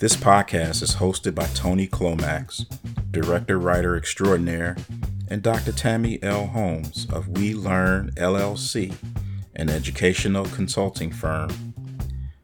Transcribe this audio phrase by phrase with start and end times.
[0.00, 2.64] This podcast is hosted by Tony Clomax,
[3.10, 4.78] director writer extraordinaire,
[5.28, 5.72] and Dr.
[5.72, 6.46] Tammy L.
[6.46, 8.94] Holmes of We Learn LLC,
[9.56, 11.74] an educational consulting firm.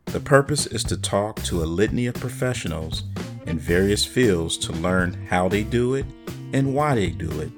[0.04, 3.04] The purpose is to talk to a litany of professionals
[3.46, 6.04] in various fields to learn how they do it
[6.52, 7.52] and why they do it,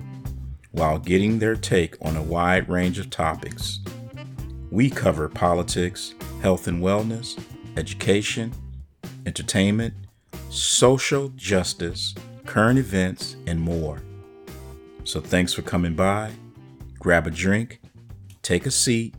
[0.71, 3.81] while getting their take on a wide range of topics.
[4.71, 7.37] We cover politics, health and wellness,
[7.77, 8.53] education,
[9.29, 9.93] entertainment,
[10.49, 12.15] social justice,
[12.47, 14.01] current events, and more.
[15.05, 16.33] So thanks for coming by.
[16.99, 17.83] Grab a drink,
[18.41, 19.15] take a seat,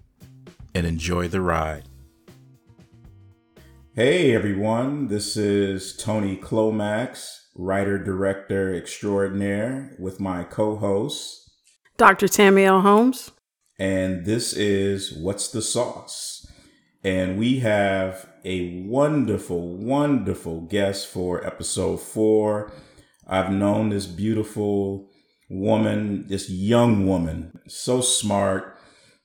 [0.74, 1.84] and enjoy the ride.
[3.94, 11.52] Hey everyone, this is Tony Clomax, writer director extraordinaire, with my co host,
[11.98, 12.28] Dr.
[12.28, 12.82] Tammy L.
[12.82, 13.30] Holmes.
[13.78, 16.48] And this is What's the Sauce?
[17.04, 22.72] And we have a wonderful, wonderful guest for episode four.
[23.28, 25.10] I've known this beautiful
[25.50, 28.78] woman, this young woman, so smart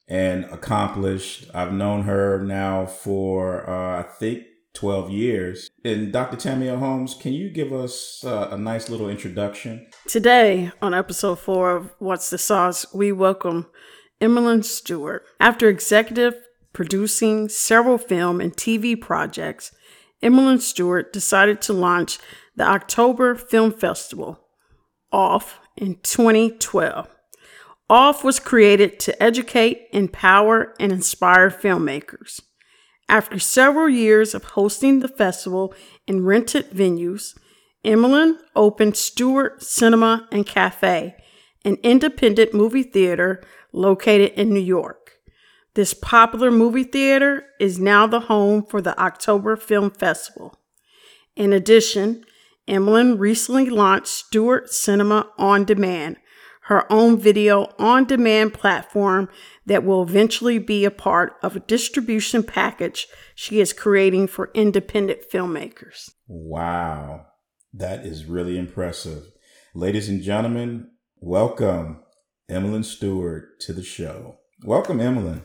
[0.09, 1.51] and accomplished.
[1.55, 5.71] I've known her now for, uh, I think, 12 years.
[5.85, 6.37] And Dr.
[6.37, 6.79] Tammy L.
[6.79, 9.87] Holmes, can you give us uh, a nice little introduction?
[10.09, 13.67] Today, on episode four of What's the Sauce, we welcome
[14.21, 15.25] Emelyn Stuart.
[15.41, 16.35] After executive
[16.75, 19.73] producing several film and TV projects,
[20.23, 22.19] Emelyn Stuart decided to launch
[22.57, 24.41] the Ocktober Film Festival,
[25.13, 27.09] OFF, in 2012.
[27.91, 32.41] OFF was created to educate, empower, and inspire filmmakers.
[33.09, 35.75] After several years of hosting the festival
[36.07, 37.37] in rented venues,
[37.85, 41.15] Emelyn opened Stuart Cinema and Cafe,
[41.65, 45.04] an independent movie theater located in New York.
[45.75, 50.57] This popular movie theater is now the home for the Ocktober Film Festival.
[51.35, 52.25] In addition,
[52.69, 56.17] Emmelyn recently launched Stuart Cinema On Demand,
[56.67, 59.29] her own video on demand platform
[59.67, 65.29] that will eventually be a part of a distribution package she is creating for independent
[65.29, 66.13] filmmakers.
[66.29, 67.27] Wow,
[67.73, 69.25] that is really impressive.
[69.75, 72.05] Ladies and gentlemen, welcome
[72.49, 74.37] Emelyn Stuart to the show.
[74.65, 75.43] Welcome, Emmelyn.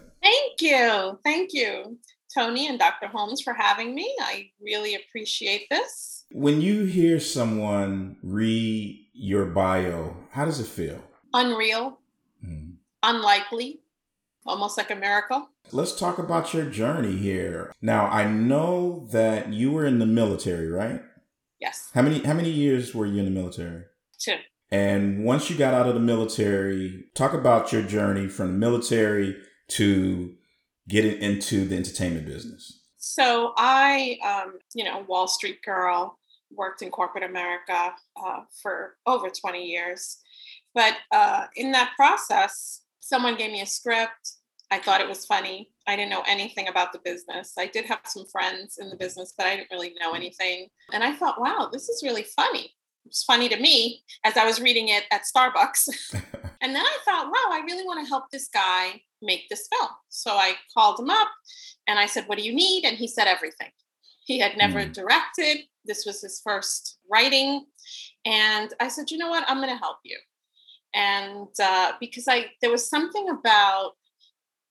[0.60, 1.20] Thank you.
[1.24, 1.98] Thank you,
[2.34, 3.08] Tony and Dr.
[3.08, 4.14] Holmes, for having me.
[4.20, 6.26] I really appreciate this.
[6.32, 11.02] When you hear someone read your bio, how does it feel?
[11.34, 12.00] Unreal,
[12.46, 12.74] mm.
[13.04, 13.80] unlikely,
[14.46, 15.50] almost like a miracle.
[15.72, 17.74] Let's talk about your journey here.
[17.82, 21.02] Now, I know that you were in the military, right?
[21.62, 21.90] Yes.
[21.94, 23.84] How many how many years were you in the military?
[24.18, 24.36] Two.
[24.72, 29.38] And once you got out of the military, talk about your journey from the military
[29.70, 30.36] to
[30.90, 32.82] getting into the entertainment business?
[32.98, 36.20] So I, um, you know, Wall Street girl,
[36.52, 40.18] worked in corporate America uh, for over 20 years.
[40.74, 44.34] But uh, in that process, someone gave me a script.
[44.72, 45.70] I thought it was funny.
[45.88, 47.54] I didn't know anything about the business.
[47.58, 50.68] I did have some friends in the business, but I didn't really know anything.
[50.94, 52.66] And I thought, wow, this is really funny.
[53.06, 56.22] It was funny to me as I was reading it at Starbucks.
[56.62, 59.90] and then I thought, wow, I really want to help this guy make this film.
[60.10, 61.30] So I called him up
[61.88, 62.86] and I said, What do you need?
[62.86, 63.70] And he said everything.
[64.26, 64.94] He had never mm.
[64.94, 67.66] directed, this was his first writing.
[68.26, 69.46] And I said, You know what?
[69.48, 70.18] I'm going to help you.
[70.94, 73.94] And uh, because I, there was something about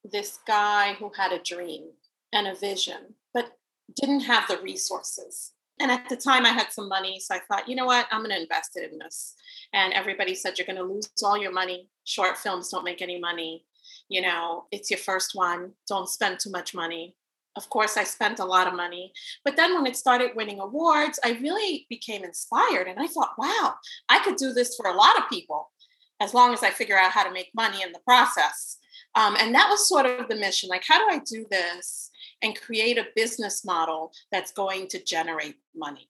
[0.04, 1.91] this guy who had a dream
[2.32, 3.53] and a vision, but
[4.00, 5.53] didn't have the resources.
[5.81, 7.21] And at the time, I had some money.
[7.21, 8.06] So I thought, you know what?
[8.11, 9.34] I'm going to invest it in this.
[9.72, 11.89] And everybody said, you're going to lose all your money.
[12.05, 13.65] Short films don't make any money
[14.09, 17.15] you know, it's your first one, don't spend too much money.
[17.56, 19.12] Of course, I spent a lot of money.
[19.44, 22.87] But then when it started winning awards, I really became inspired.
[22.87, 23.75] And I thought, wow,
[24.09, 25.71] I could do this for a lot of people
[26.21, 28.78] as long as I figure out how to make money in the process.
[29.15, 32.08] Um, and that was sort of the mission like, how do I do this
[32.43, 36.09] and create a business model that's going to generate money?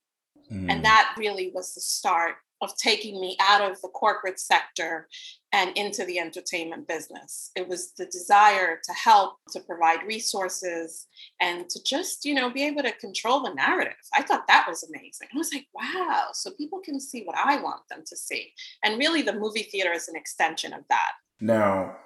[0.50, 0.70] Mm.
[0.70, 5.08] And that really was the start of taking me out of the corporate sector
[5.53, 7.50] and into the entertainment business.
[7.55, 11.06] It was the desire to help, to provide resources,
[11.41, 13.94] and to just, you know, be able to control the narrative.
[14.12, 15.29] I thought that was amazing.
[15.32, 18.53] I was like, wow, so people can see what I want them to see.
[18.85, 21.12] And really, the movie theater is an extension of that.
[21.41, 21.97] Now,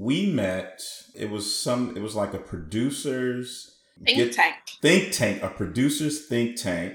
[0.00, 0.82] we met,
[1.14, 4.54] it was some, it was like a producer's think get, tank.
[4.82, 6.94] Think tank, a producer's think tank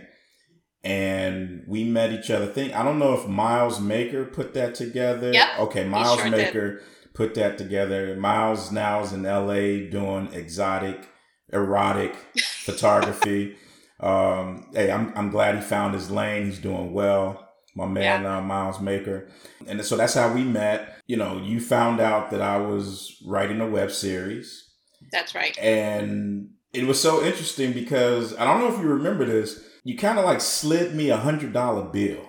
[0.84, 2.46] and we met each other.
[2.48, 5.32] Think I don't know if Miles Maker put that together.
[5.34, 5.48] Yep.
[5.60, 6.84] Okay, Miles sure Maker did.
[7.14, 8.16] put that together.
[8.16, 11.10] Miles now is in LA doing exotic,
[11.52, 13.56] erotic photography.
[14.00, 16.46] Um, hey, I'm I'm glad he found his lane.
[16.46, 17.49] He's doing well.
[17.80, 18.38] My man, yeah.
[18.38, 19.30] uh, Miles Maker,
[19.68, 20.98] and so that's how we met.
[21.08, 24.70] You know, you found out that I was writing a web series.
[25.12, 25.58] That's right.
[25.58, 29.64] And it was so interesting because I don't know if you remember this.
[29.84, 32.22] You kind of like slid me a hundred dollar bill.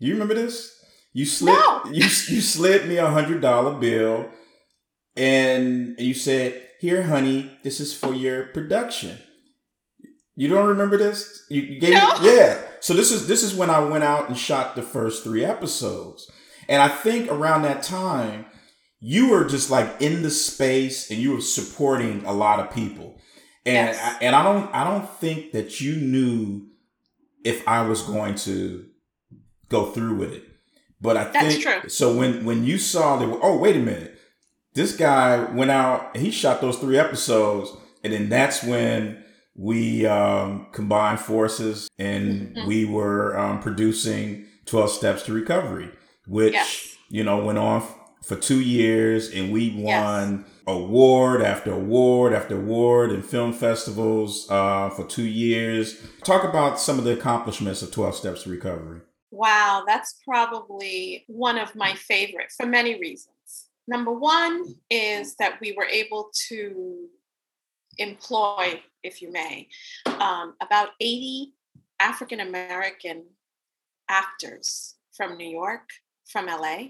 [0.00, 0.72] Do you remember this?
[1.12, 1.82] You slid no.
[1.86, 4.30] you you slid me a hundred dollar bill,
[5.16, 9.18] and you said, "Here, honey, this is for your production."
[10.36, 11.44] You don't remember this?
[11.48, 12.18] You, you gave no.
[12.18, 12.60] me, yeah.
[12.80, 16.30] So this is this is when I went out and shot the first three episodes,
[16.68, 18.46] and I think around that time,
[19.00, 23.20] you were just like in the space and you were supporting a lot of people,
[23.64, 24.00] and yes.
[24.00, 26.66] I, and I don't I don't think that you knew
[27.44, 28.86] if I was going to
[29.68, 30.44] go through with it.
[31.00, 31.88] But I That's think true.
[31.88, 34.10] so when when you saw that oh wait a minute.
[34.74, 37.70] This guy went out he shot those three episodes
[38.02, 39.23] and then that's when
[39.56, 42.66] we um, combined forces and mm-hmm.
[42.66, 45.90] we were um, producing 12 steps to recovery
[46.26, 46.96] which yes.
[47.08, 50.54] you know went on f- for two years and we won yes.
[50.66, 56.98] award after award after award in film festivals uh, for two years talk about some
[56.98, 59.00] of the accomplishments of 12 steps to recovery
[59.34, 63.66] Wow, that's probably one of my favorite for many reasons.
[63.88, 67.08] Number one is that we were able to
[67.98, 69.68] employ, if you may,
[70.06, 71.52] um, about 80
[72.00, 73.24] African American
[74.08, 75.88] actors from New York,
[76.26, 76.88] from LA.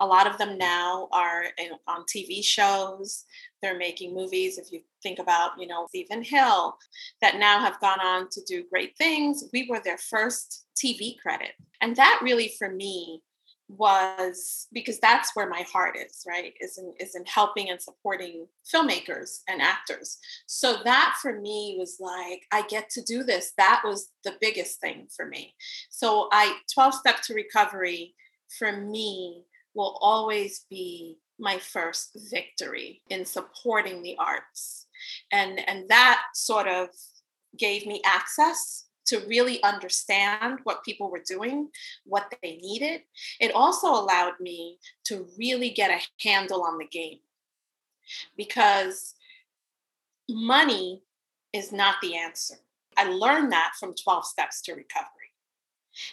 [0.00, 3.24] A lot of them now are in, on TV shows.
[3.60, 4.56] They're making movies.
[4.56, 6.78] If you think about, you know, Stephen Hill,
[7.20, 9.44] that now have gone on to do great things.
[9.52, 11.52] We were their first TV credit.
[11.82, 13.22] And that really, for me,
[13.68, 18.46] was because that's where my heart is right is in is in helping and supporting
[18.72, 20.18] filmmakers and actors.
[20.46, 23.52] So that for me was like i get to do this.
[23.58, 25.54] That was the biggest thing for me.
[25.90, 28.14] So i 12 step to recovery
[28.58, 34.86] for me will always be my first victory in supporting the arts.
[35.32, 36.88] And and that sort of
[37.58, 41.68] gave me access to really understand what people were doing,
[42.04, 43.02] what they needed.
[43.40, 47.18] It also allowed me to really get a handle on the game
[48.36, 49.14] because
[50.28, 51.02] money
[51.52, 52.56] is not the answer.
[52.96, 55.10] I learned that from 12 Steps to Recovery.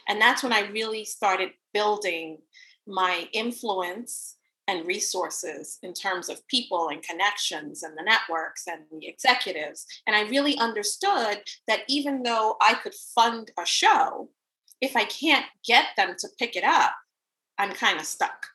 [0.08, 2.40] And that's when I really started building
[2.86, 4.36] my influence
[4.68, 9.86] and resources in terms of people and connections and the networks and the executives.
[10.08, 14.30] And I really understood that even though I could fund a show,
[14.82, 16.94] if I can't get them to pick it up,
[17.58, 18.48] I'm kind of stuck.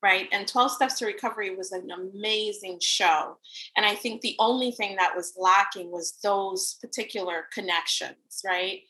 [0.00, 0.28] Right.
[0.30, 3.36] And 12 Steps to Recovery was an amazing show.
[3.76, 8.82] And I think the only thing that was lacking was those particular connections, right?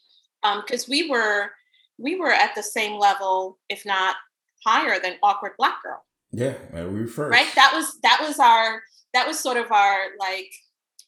[0.42, 1.50] Because um, we were
[1.98, 4.16] we were at the same level, if not
[4.64, 6.54] higher than Awkward Black Girl yeah,
[6.86, 7.32] we first.
[7.32, 7.54] Right.
[7.54, 8.82] That was that was our
[9.14, 10.50] that was sort of our like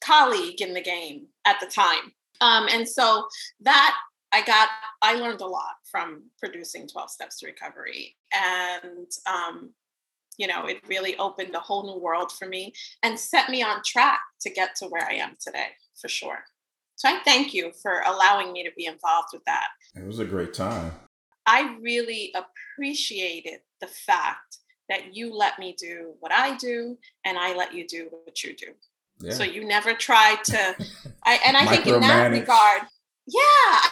[0.03, 2.13] colleague in the game at the time.
[2.41, 3.27] Um, and so
[3.61, 3.97] that
[4.33, 4.69] I got
[5.03, 8.17] I learned a lot from producing 12 Steps to Recovery.
[8.33, 9.71] And um,
[10.39, 12.73] you know, it really opened a whole new world for me
[13.03, 15.69] and set me on track to get to where I am today,
[16.01, 16.45] for sure.
[16.97, 19.67] So I thank you for allowing me to be involved with that.
[19.95, 20.93] It was a great time.
[21.47, 24.59] I really appreciated the fact
[24.90, 28.54] that you let me do what I do and I let you do what you
[28.54, 28.66] do.
[29.20, 29.32] Yeah.
[29.32, 30.75] So you never tried to
[31.25, 32.82] I and I think in that regard,
[33.26, 33.40] yeah,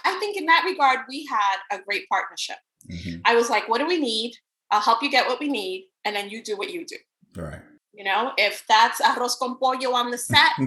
[0.05, 2.57] I think in that regard we had a great partnership.
[2.91, 3.21] Mm-hmm.
[3.25, 4.35] I was like, what do we need?
[4.71, 6.97] I'll help you get what we need and then you do what you do.
[7.37, 7.61] Right.
[7.99, 10.53] You know, if that's arroz con pollo on the set,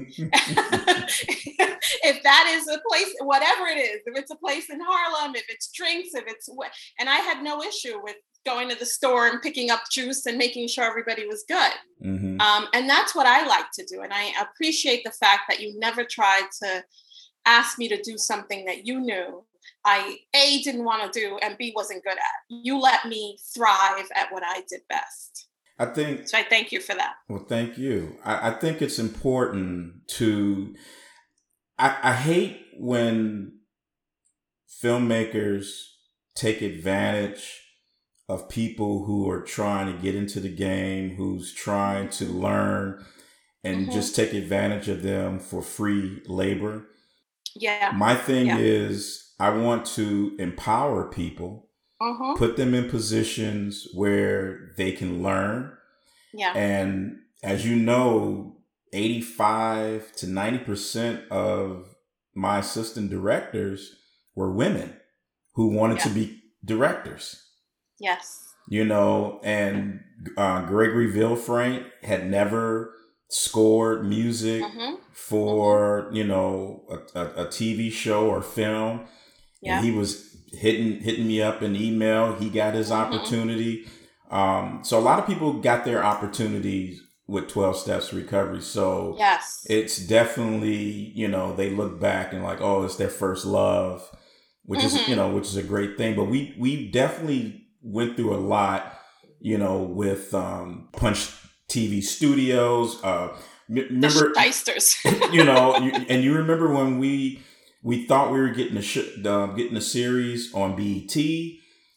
[2.03, 5.45] if that is a place, whatever it is, if it's a place in Harlem, if
[5.47, 9.27] it's drinks, if it's what, and I had no issue with going to the store
[9.27, 11.71] and picking up juice and making sure everybody was good.
[12.03, 12.41] Mm-hmm.
[12.41, 14.01] Um, and that's what I like to do.
[14.01, 16.83] And I appreciate the fact that you never tried to
[17.45, 19.45] ask me to do something that you knew
[19.85, 22.43] I A didn't want to do and B wasn't good at.
[22.49, 25.47] You let me thrive at what I did best.
[25.81, 26.37] I think so.
[26.37, 27.15] I thank you for that.
[27.27, 28.15] Well, thank you.
[28.23, 30.75] I, I think it's important to.
[31.79, 33.53] I, I hate when
[34.83, 35.65] filmmakers
[36.35, 37.61] take advantage
[38.29, 43.03] of people who are trying to get into the game, who's trying to learn
[43.63, 43.91] and mm-hmm.
[43.91, 46.85] just take advantage of them for free labor.
[47.55, 47.91] Yeah.
[47.95, 48.57] My thing yeah.
[48.59, 51.70] is I want to empower people,
[52.01, 52.33] mm-hmm.
[52.37, 55.71] put them in positions where they can learn.
[56.33, 56.53] Yeah.
[56.55, 58.57] And as you know,
[58.93, 61.95] 85 to 90% of
[62.33, 63.95] my assistant directors
[64.35, 64.95] were women
[65.53, 66.03] who wanted yeah.
[66.03, 67.43] to be directors.
[67.99, 68.39] Yes.
[68.69, 70.01] You know, and
[70.37, 72.93] uh, Gregory Villefranc had never
[73.27, 74.95] scored music mm-hmm.
[75.11, 76.15] for, mm-hmm.
[76.15, 79.07] you know, a, a, a, TV show or film.
[79.61, 79.77] Yeah.
[79.77, 82.35] And he was hitting hitting me up in email.
[82.35, 83.13] He got his mm-hmm.
[83.13, 83.87] opportunity.
[84.29, 88.61] Um, so a lot of people got their opportunities with 12 steps recovery.
[88.61, 93.45] So yes, it's definitely, you know, they look back and like, oh, it's their first
[93.45, 94.09] love,
[94.63, 94.97] which mm-hmm.
[94.97, 96.15] is, you know, which is a great thing.
[96.15, 98.97] But we, we definitely went through a lot,
[99.39, 101.31] you know, with, um, punch
[101.69, 103.29] TV studios, uh,
[103.69, 104.33] remember,
[105.31, 107.41] you know, you, and you remember when we,
[107.83, 111.15] we thought we were getting a sh- uh, getting a series on BET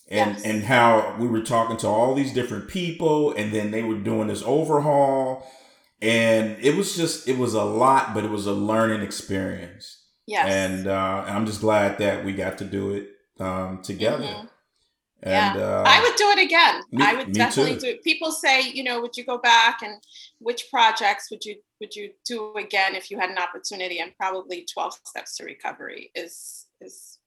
[0.08, 0.44] and yes.
[0.44, 4.28] and how we were talking to all these different people and then they were doing
[4.28, 5.46] this overhaul
[6.02, 10.46] and it was just it was a lot but it was a learning experience yes
[10.46, 13.08] and uh, i'm just glad that we got to do it
[13.40, 14.46] um, together mm-hmm.
[15.26, 16.82] And, yeah, uh, I would do it again.
[16.92, 17.80] Me, I would definitely too.
[17.80, 18.04] do it.
[18.04, 19.98] People say, you know, would you go back and
[20.44, 23.98] which projects would you would you do again if you had an opportunity?
[23.98, 27.18] And probably Twelve Steps to Recovery is is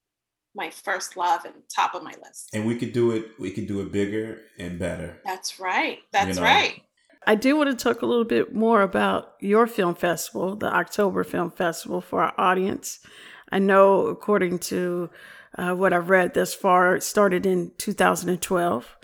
[0.56, 2.50] my first love and top of my list.
[2.54, 3.32] And we could do it.
[3.40, 5.20] We could do it bigger and better.
[5.26, 6.00] That's right.
[6.12, 6.42] That's you know?
[6.44, 6.82] right.
[7.26, 11.26] I do want to talk a little bit more about your film festival, the Ocktober
[11.26, 13.00] Film Festival, for our audience.
[13.52, 15.10] I know, according to
[15.58, 18.98] uh, what I've read thus far, it started in 2012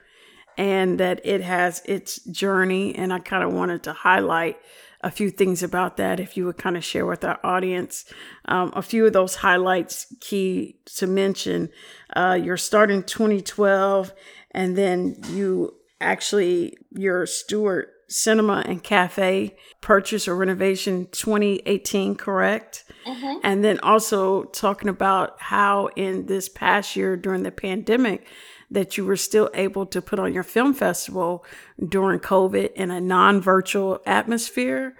[0.57, 2.95] and that it has its journey.
[2.95, 4.57] And I kind of wanted to highlight
[5.03, 8.05] a few things about that if you would kind of share with our audience
[8.45, 11.69] um, a few of those highlights key to mention
[12.15, 14.13] uh, you're starting 2012
[14.51, 23.39] and then you actually your stuart cinema and cafe purchase or renovation 2018 correct mm-hmm.
[23.43, 28.25] and then also talking about how in this past year during the pandemic
[28.73, 31.45] that you were still able to put on your film festival
[31.83, 34.95] during COVID in a non virtual atmosphere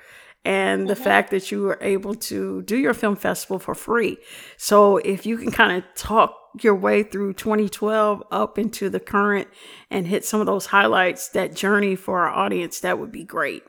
[0.45, 1.03] and the mm-hmm.
[1.03, 4.17] fact that you were able to do your film festival for free.
[4.57, 9.47] So, if you can kind of talk your way through 2012 up into the current
[9.89, 13.63] and hit some of those highlights, that journey for our audience, that would be great.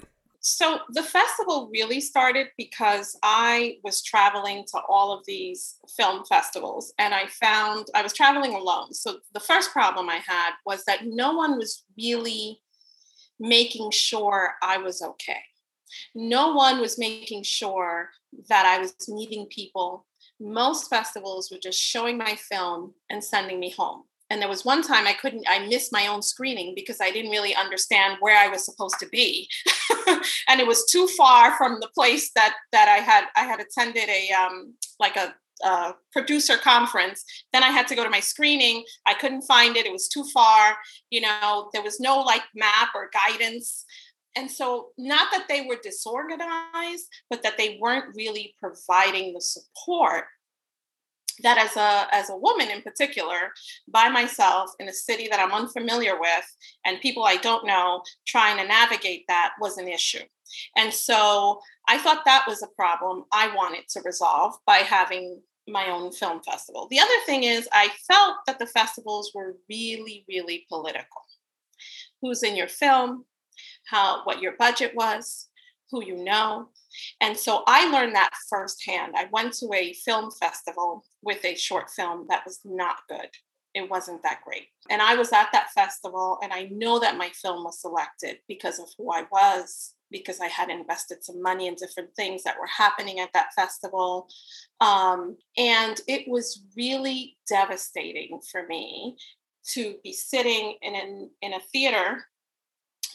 [0.46, 6.92] So the festival really started because I was traveling to all of these film festivals
[6.98, 8.92] and I found I was traveling alone.
[8.92, 12.60] So the first problem I had was that no one was really
[13.40, 15.40] making sure I was okay.
[16.14, 18.10] No one was making sure
[18.50, 20.04] that I was meeting people.
[20.38, 24.82] Most festivals were just showing my film and sending me home and there was one
[24.82, 28.48] time i couldn't i missed my own screening because i didn't really understand where i
[28.48, 29.48] was supposed to be.
[30.48, 34.08] And it was too far from the place that that i had i had attended
[34.08, 35.34] a um like a
[36.12, 37.24] producer conference.
[37.52, 38.84] Then i had to go to my screening.
[39.06, 39.86] I couldn't find it.
[39.86, 40.76] It was too far.
[41.10, 43.84] You know there was no like map or guidance.
[44.36, 50.24] And so not that they were disorganized but that they weren't really providing the support
[51.42, 53.52] that as a as a woman in particular
[53.88, 58.56] by myself in a city that i'm unfamiliar with and people i don't know trying
[58.56, 60.24] to navigate that was an issue.
[60.76, 65.88] And so i thought that was a problem i wanted to resolve by having my
[65.88, 66.88] own film festival.
[66.90, 71.22] The other thing is i felt that the festivals were really really political.
[72.20, 73.24] Who's in your film?
[73.86, 75.48] How what your budget was?
[75.90, 76.68] Who you know.
[77.20, 79.14] And so I learned that firsthand.
[79.16, 83.28] I went to a film festival with a short film that was not good.
[83.74, 84.68] It wasn't that great.
[84.88, 88.78] And I was at that festival, and I know that my film was selected because
[88.78, 92.68] of who I was, because I had invested some money in different things that were
[92.68, 94.28] happening at that festival.
[94.80, 99.16] Um, and it was really devastating for me
[99.72, 102.24] to be sitting in, an, in a theater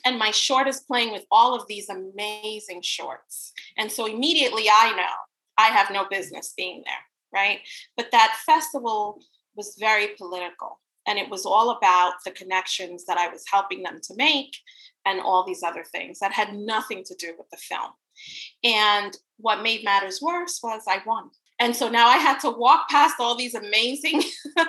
[0.06, 3.54] and my short is playing with all of these amazing shorts.
[3.78, 5.14] And so immediately I know
[5.58, 6.96] I have no business being there,
[7.34, 7.60] right?
[7.98, 9.22] But that festival
[9.56, 14.00] was very political and it was all about the connections that I was helping them
[14.04, 14.56] to make
[15.06, 17.92] and all these other things that had nothing to do with the film.
[18.64, 21.30] And what made matters worse was I won.
[21.60, 24.22] And so now I had to walk past all these amazing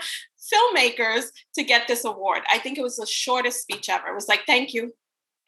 [0.52, 2.42] filmmakers to get this award.
[2.52, 4.08] I think it was the shortest speech ever.
[4.08, 4.92] It was like, thank you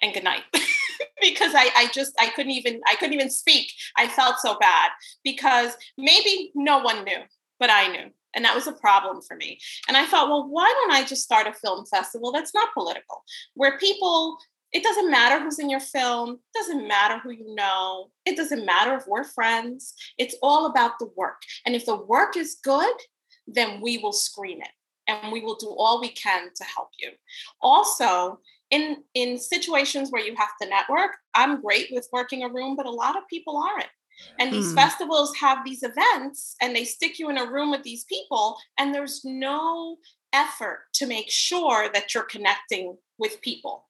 [0.02, 0.42] and good night
[1.20, 4.90] because I, I just i couldn't even i couldn't even speak i felt so bad
[5.24, 7.20] because maybe no one knew
[7.58, 10.72] but i knew and that was a problem for me and i thought well why
[10.80, 14.38] don't i just start a film festival that's not political where people
[14.72, 18.64] It doesn't matter who's in your film, it doesn't matter who you know, it doesn't
[18.64, 19.92] matter if we're friends.
[20.16, 21.42] It's all about the work.
[21.66, 22.96] And if the work is good,
[23.46, 24.74] then we will screen it
[25.06, 27.10] and we will do all we can to help you.
[27.60, 28.40] Also,
[28.72, 32.86] in in situations where you have to network, I'm great with working a room, but
[32.86, 33.90] a lot of people aren't.
[34.38, 34.74] And these mm.
[34.74, 38.94] festivals have these events and they stick you in a room with these people, and
[38.94, 39.98] there's no
[40.32, 43.86] effort to make sure that you're connecting with people,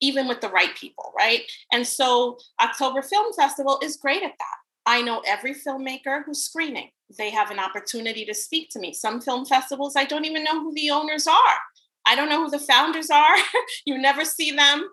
[0.00, 1.42] even with the right people, right?
[1.72, 4.56] And so, Ocktober Film Festival is great at that.
[4.86, 6.90] I know every filmmaker who's screening.
[7.18, 8.92] They have an opportunity to speak to me.
[8.92, 11.58] Some film festivals, I don't even know who the owners are.
[12.06, 13.36] I don't know who the founders are.
[13.86, 14.88] you never see them.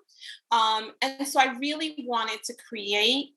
[0.52, 3.32] Um, and so I really wanted to create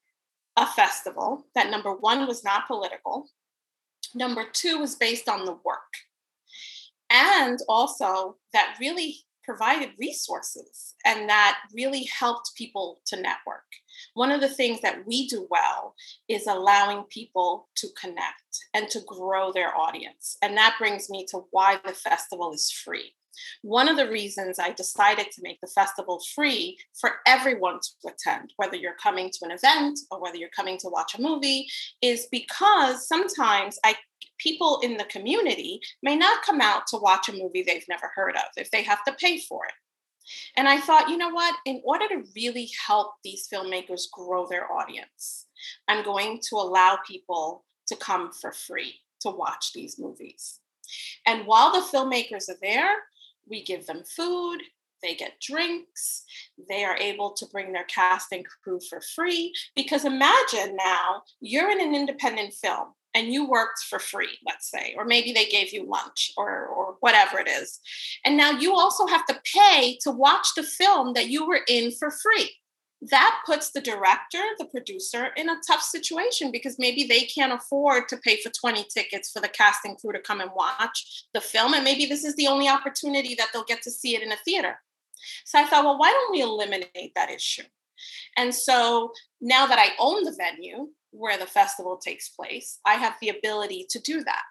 [0.57, 3.29] a festival that number one was not political,
[4.15, 5.93] number two was based on the work,
[7.11, 13.65] and also that really provided resources and that really helped people to network.
[14.15, 15.95] One of the things that we do well
[16.29, 20.39] is allowing people to connect and to grow their audience.
[20.41, 23.15] And that brings me to why the festival is free.
[23.63, 28.53] One of the reasons I decided to make the festival free for everyone to attend,
[28.57, 31.67] whether you're coming to an event or whether you're coming to watch a movie,
[32.03, 33.97] is because sometimes I
[34.39, 38.35] people in the community may not come out to watch a movie they've never heard
[38.37, 39.73] of if they have to pay for it.
[40.57, 41.55] And I thought, you know what?
[41.67, 45.47] In order to really help these filmmakers grow their audience,
[45.89, 50.61] I'm going to allow people to come for free to watch these movies.
[51.27, 52.95] And while the filmmakers are there,
[53.49, 54.61] we give them food,
[55.03, 56.25] they get drinks,
[56.69, 59.53] they are able to bring their cast and crew for free.
[59.77, 64.95] Because imagine now you're in an independent film and you worked for free, let's say,
[64.97, 67.79] or maybe they gave you lunch or, or whatever it is.
[68.25, 71.93] And now you also have to pay to watch the film that you were in
[71.93, 72.51] for free
[73.03, 78.09] that puts the director, the producer in a tough situation because maybe they can't afford
[78.09, 81.75] to pay for 20 tickets for the casting crew to come and watch the film.
[81.75, 84.37] And maybe this is the only opportunity that they'll get to see it in a
[84.45, 84.79] theater.
[85.45, 87.63] So I thought, well, why don't we eliminate that issue?
[88.37, 93.15] And so now that I own the venue where the festival takes place, I have
[93.21, 94.43] the ability to do that.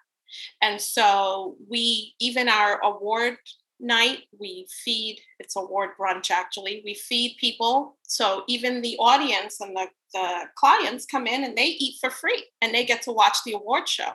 [0.62, 3.36] And so we, even our award
[3.84, 7.96] night we feed it's award brunch actually we feed people.
[8.02, 12.44] So even the audience and the, the clients come in and they eat for free
[12.62, 14.10] and they get to watch the award show.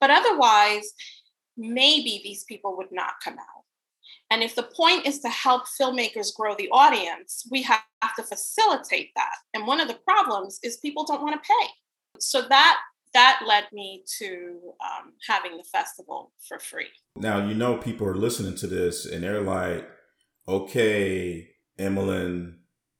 [0.00, 0.92] But otherwise
[1.56, 3.64] maybe these people would not come out.
[4.30, 7.80] And if the point is to help filmmakers grow the audience we have
[8.16, 9.36] to facilitate that.
[9.54, 11.68] And one of the problems is people don't want to pay.
[12.18, 12.78] So that
[13.16, 16.90] that led me to um, having the festival for free.
[17.16, 19.88] Now, you know, people are listening to this and they're like,
[20.46, 21.48] okay,
[21.78, 22.56] Emelyn,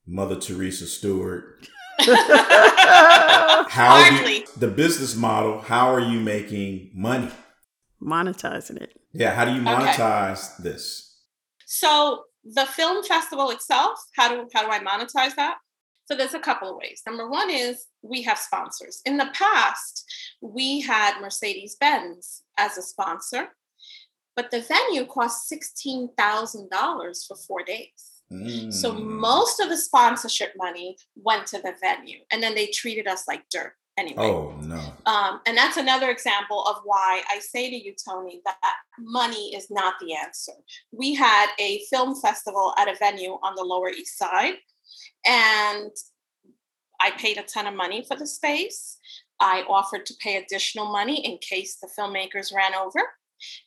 [0.07, 1.69] Mother Teresa Stuart.
[2.01, 2.15] how
[4.27, 7.31] you, the business model, how are you making money?
[8.03, 8.99] Monetizing it.
[9.13, 10.71] Yeah, how do you monetize okay.
[10.71, 11.21] this?
[11.67, 15.57] So the film festival itself, how do how do I monetize that?
[16.07, 17.03] So there's a couple of ways.
[17.07, 19.03] Number one is we have sponsors.
[19.05, 20.05] In the past,
[20.41, 23.49] we had Mercedes Benz as a sponsor,
[24.37, 28.17] but the venue cost $16,000 for four days.
[28.33, 28.73] Mm.
[28.73, 33.25] So most of the sponsorship money went to the venue, and then they treated us
[33.29, 34.25] like dirt anyway.
[34.25, 34.81] Oh no!
[35.07, 38.59] Um, and that's another example of why I say to you, Tony, that
[38.99, 40.53] money is not the answer.
[40.91, 44.55] We had a film festival at a venue on the Lower East Side,
[45.27, 45.91] and
[47.01, 48.99] I paid a ton of money for the space.
[49.41, 53.01] I offered to pay additional money in case the filmmakers ran over.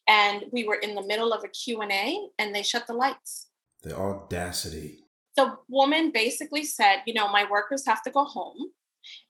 [0.07, 3.47] And we were in the middle of a Q&A and they shut the lights.
[3.83, 5.05] The audacity.
[5.37, 8.71] The woman basically said, you know, my workers have to go home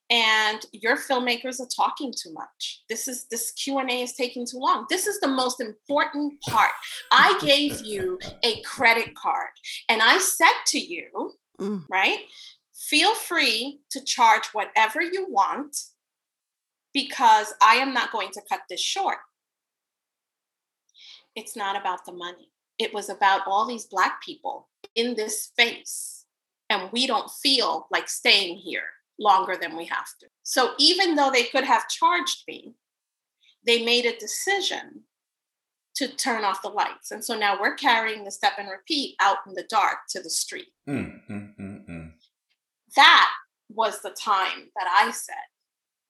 [0.10, 4.86] and your filmmakers are talking too much this is this q&a is taking too long
[4.89, 6.71] this is the most important part
[7.12, 9.49] i gave you a credit card
[9.88, 11.84] and i said to you mm.
[11.89, 12.19] right?
[12.74, 15.78] Feel free to charge whatever you want
[16.93, 19.17] because I am not going to cut this short.
[21.36, 22.52] It's not about the money.
[22.78, 26.26] It was about all these Black people in this space,
[26.69, 30.28] and we don't feel like staying here longer than we have to.
[30.43, 32.74] So even though they could have charged me,
[33.65, 35.04] they made a decision
[35.95, 37.12] to turn off the lights.
[37.12, 40.30] And so now we're carrying the step and repeat out in the dark to the
[40.30, 40.69] street.
[40.88, 41.48] Mm, mm, mm, mm,
[42.95, 43.30] that
[43.69, 45.36] was the time that I said,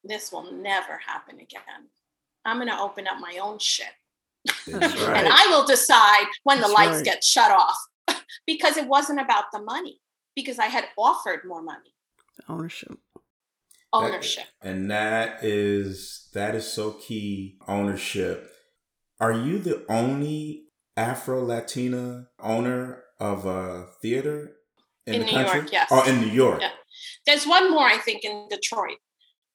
[0.04, 1.89] this will never happen again.
[2.46, 3.88] I'm going to open up my own shit.
[4.72, 4.84] Right.
[4.84, 7.06] and I will decide when That's the lights right.
[7.06, 7.78] get shut off
[8.48, 10.00] because it wasn't about the money
[10.36, 11.94] because I had offered more money.
[12.48, 12.98] Ownership.
[13.92, 14.46] Ownership.
[14.62, 17.58] That, and that is that is so key.
[17.68, 18.50] Ownership.
[19.20, 20.65] Are you the only
[20.96, 24.54] Afro Latina owner of a theater
[25.10, 25.60] in, in New country?
[25.60, 25.88] York, yes.
[25.91, 26.62] Oh, in New York.
[26.62, 26.72] Yeah.
[27.26, 28.98] There's one more, I think, in Detroit.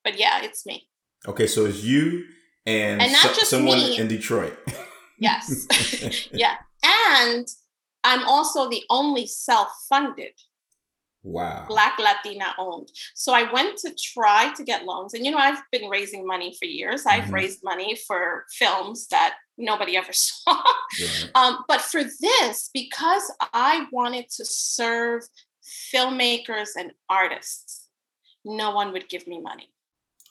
[0.04, 0.88] But yeah, it's me.
[1.26, 2.24] Okay, so it's you
[2.66, 3.98] and, And not so- just someone me.
[3.98, 4.56] in Detroit.
[5.16, 5.68] Yes.
[6.32, 6.56] yeah.
[6.84, 7.46] And
[8.02, 10.32] I'm also the only self funded
[11.22, 11.64] wow.
[11.68, 12.90] Black Latina owned.
[13.14, 15.14] So I went to try to get loans.
[15.14, 17.06] And, you know, I've been raising money for years.
[17.06, 17.32] I've Mhm.
[17.32, 20.52] raised money for films that nobody ever saw.
[21.00, 21.30] Right.
[21.34, 25.22] Um, but for this, because I wanted to serve
[25.94, 27.88] filmmakers and artists,
[28.44, 29.70] no one would give me money.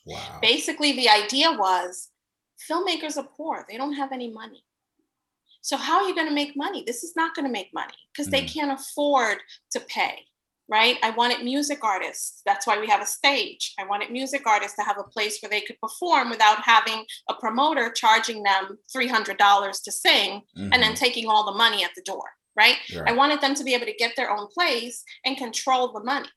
[0.05, 0.39] Wow.
[0.41, 2.09] Basically, the idea was
[2.69, 4.63] filmmakers are poor, they don't have any money.
[5.61, 6.83] So, how are you going to make money?
[6.85, 8.53] This is not going to make money because they Mm.
[8.53, 9.37] can't afford
[9.71, 10.25] to pay,
[10.73, 10.97] right?
[11.03, 12.41] I wanted music artists.
[12.47, 13.75] That's why we have a stage.
[13.79, 17.35] I wanted music artists to have a place where they could perform without having a
[17.35, 21.03] promoter charging them $300 to sing and then Mhm.
[21.05, 22.79] taking all the money at the door, right?
[22.95, 23.09] Right.
[23.09, 26.31] I wanted them to be able to get their own place and control the money.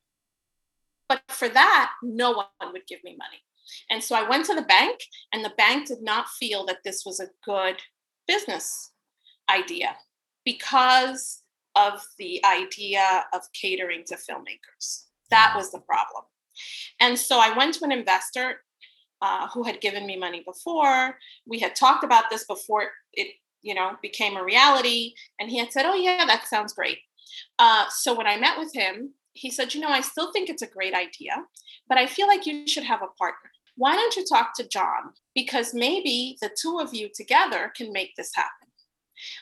[1.09, 3.43] But for that, no one would give me money.
[3.89, 5.01] And so I went to the bank,
[5.33, 7.83] and the bank did not feel that this was a good
[8.29, 8.93] business
[9.49, 9.97] idea
[10.45, 11.43] because
[11.77, 15.05] of the idea of catering to filmmakers.
[15.31, 16.25] That was the problem.
[17.01, 18.63] And so I went to an investor
[19.23, 21.19] uh, who had given me money before.
[21.47, 23.29] We had talked about this before it,
[23.63, 25.15] you know, became a reality.
[25.41, 26.99] And he had said, "Oh yeah, that sounds great."
[27.59, 30.63] Uh, so when I met with him, he said, "You know, I still think it's
[30.63, 31.45] a great idea,
[31.89, 33.51] but I feel like you should have a partner.
[33.77, 35.13] Why don't you talk to John?
[35.35, 38.69] Because maybe the two of you together can make this happen.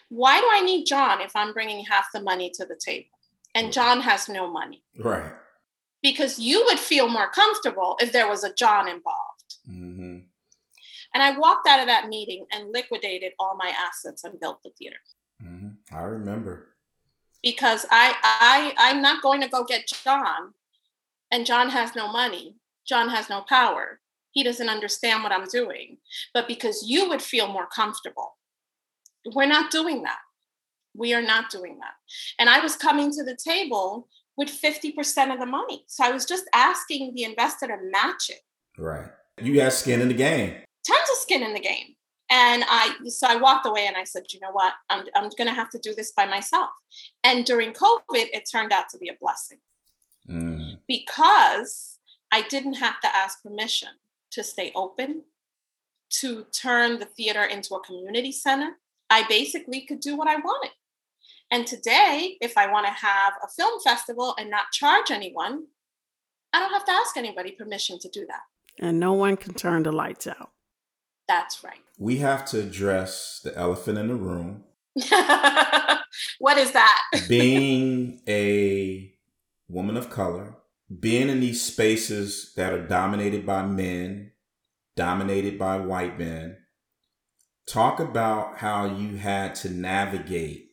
[0.08, 3.08] Why do I need John if I'm bringing half the money to the table
[3.54, 4.82] and John has no money?
[4.98, 5.32] Right.
[6.02, 10.18] Because you would feel more comfortable if there was a John involved." hmm
[11.14, 14.70] And I walked out of that meeting and liquidated all my assets and built the
[14.78, 15.00] theater.
[15.40, 16.54] hmm I remember.
[17.42, 20.54] because I I I'm not going to go get John
[21.30, 22.56] and John has no money.
[22.90, 24.00] John has no power.
[24.32, 25.98] He doesn't understand what I'm doing.
[26.34, 28.36] But because you would feel more comfortable.
[29.32, 30.18] We're not doing that.
[30.94, 31.94] We are not doing that.
[32.38, 35.84] And I was coming to the table with 50% of the money.
[35.86, 38.40] So I was just asking the investor to match it.
[38.78, 39.10] Right.
[39.40, 40.54] You got skin in the game.
[40.86, 41.94] Tons of skin in the game.
[42.30, 44.72] And I so I walked away and I said, you know what?
[44.88, 46.70] I'm I'm gonna have to do this by myself.
[47.22, 48.00] And during COVID,
[48.32, 49.58] it turned out to be a blessing.
[50.28, 50.78] Mm.
[50.88, 51.98] because
[52.32, 53.90] I didn't have to ask permission
[54.30, 55.22] to stay open,
[56.20, 58.78] to turn the theater into a community center.
[59.10, 60.72] I basically could do what I wanted.
[61.50, 65.64] And today, if I want to have a film festival and not charge anyone,
[66.52, 68.40] I don't have to ask anybody permission to do that.
[68.80, 70.50] And no one can turn the lights out.
[71.28, 71.80] That's right.
[71.98, 74.64] We have to address the elephant in the room.
[76.38, 77.02] what is that?
[77.28, 79.12] Being a
[79.68, 80.56] woman of color,
[81.00, 84.32] being in these spaces that are dominated by men,
[84.96, 86.58] dominated by white men.
[87.66, 90.70] Talk about how you had to navigate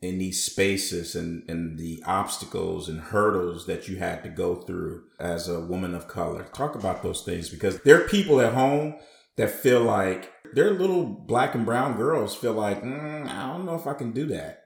[0.00, 5.04] in these spaces and, and the obstacles and hurdles that you had to go through
[5.20, 6.44] as a woman of color.
[6.52, 8.96] Talk about those things because there are people at home
[9.36, 13.76] that feel like their little black and brown girls feel like, mm, I don't know
[13.76, 14.64] if I can do that.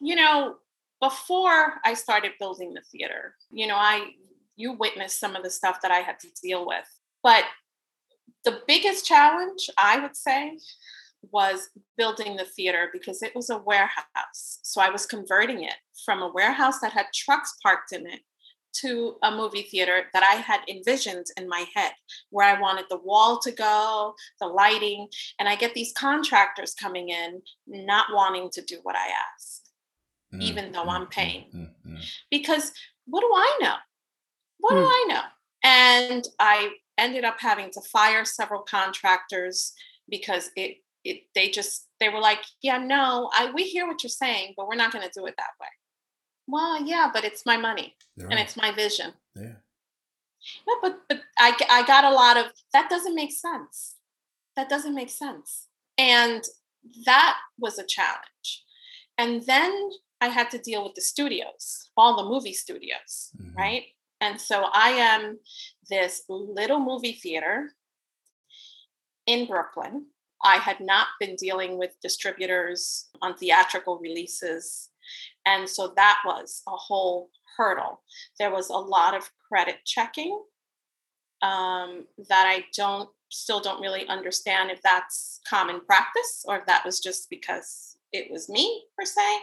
[0.00, 0.56] you know
[1.00, 4.10] before i started building the theater you know i
[4.56, 6.86] you witnessed some of the stuff that i had to deal with
[7.22, 7.44] but
[8.48, 10.56] the biggest challenge i would say
[11.32, 16.22] was building the theater because it was a warehouse so i was converting it from
[16.22, 18.20] a warehouse that had trucks parked in it
[18.72, 21.92] to a movie theater that i had envisioned in my head
[22.30, 25.08] where i wanted the wall to go the lighting
[25.38, 29.64] and i get these contractors coming in not wanting to do what i asked
[30.34, 31.44] Mm, even though mm, I'm mm, paying.
[31.54, 32.04] mm, mm.
[32.30, 32.70] because
[33.06, 33.74] what do I know?
[34.58, 34.86] What do Hmm.
[34.86, 35.22] I know?
[35.64, 39.72] And I ended up having to fire several contractors
[40.08, 44.10] because it it they just they were like, yeah, no, I we hear what you're
[44.10, 45.68] saying, but we're not going to do it that way.
[46.46, 49.12] Well, yeah, but it's my money You're and it's my vision.
[49.36, 49.56] Yeah.
[50.66, 53.96] No, but but I I got a lot of that doesn't make sense.
[54.56, 55.68] That doesn't make sense.
[55.96, 56.42] And
[57.04, 58.64] that was a challenge.
[59.16, 63.54] And then I had to deal with the studios, all the movie studios, Mhm.
[63.56, 63.84] right?
[64.20, 65.38] And so I am
[65.88, 67.72] this little movie theater
[69.26, 70.06] in Brooklyn.
[70.44, 74.90] I had not been dealing with distributors on theatrical releases.
[75.46, 78.02] And so that was a whole hurdle.
[78.38, 80.40] There was a lot of credit checking
[81.42, 86.84] um, that I don't still don't really understand if that's common practice or if that
[86.84, 89.38] was just because it was me per se.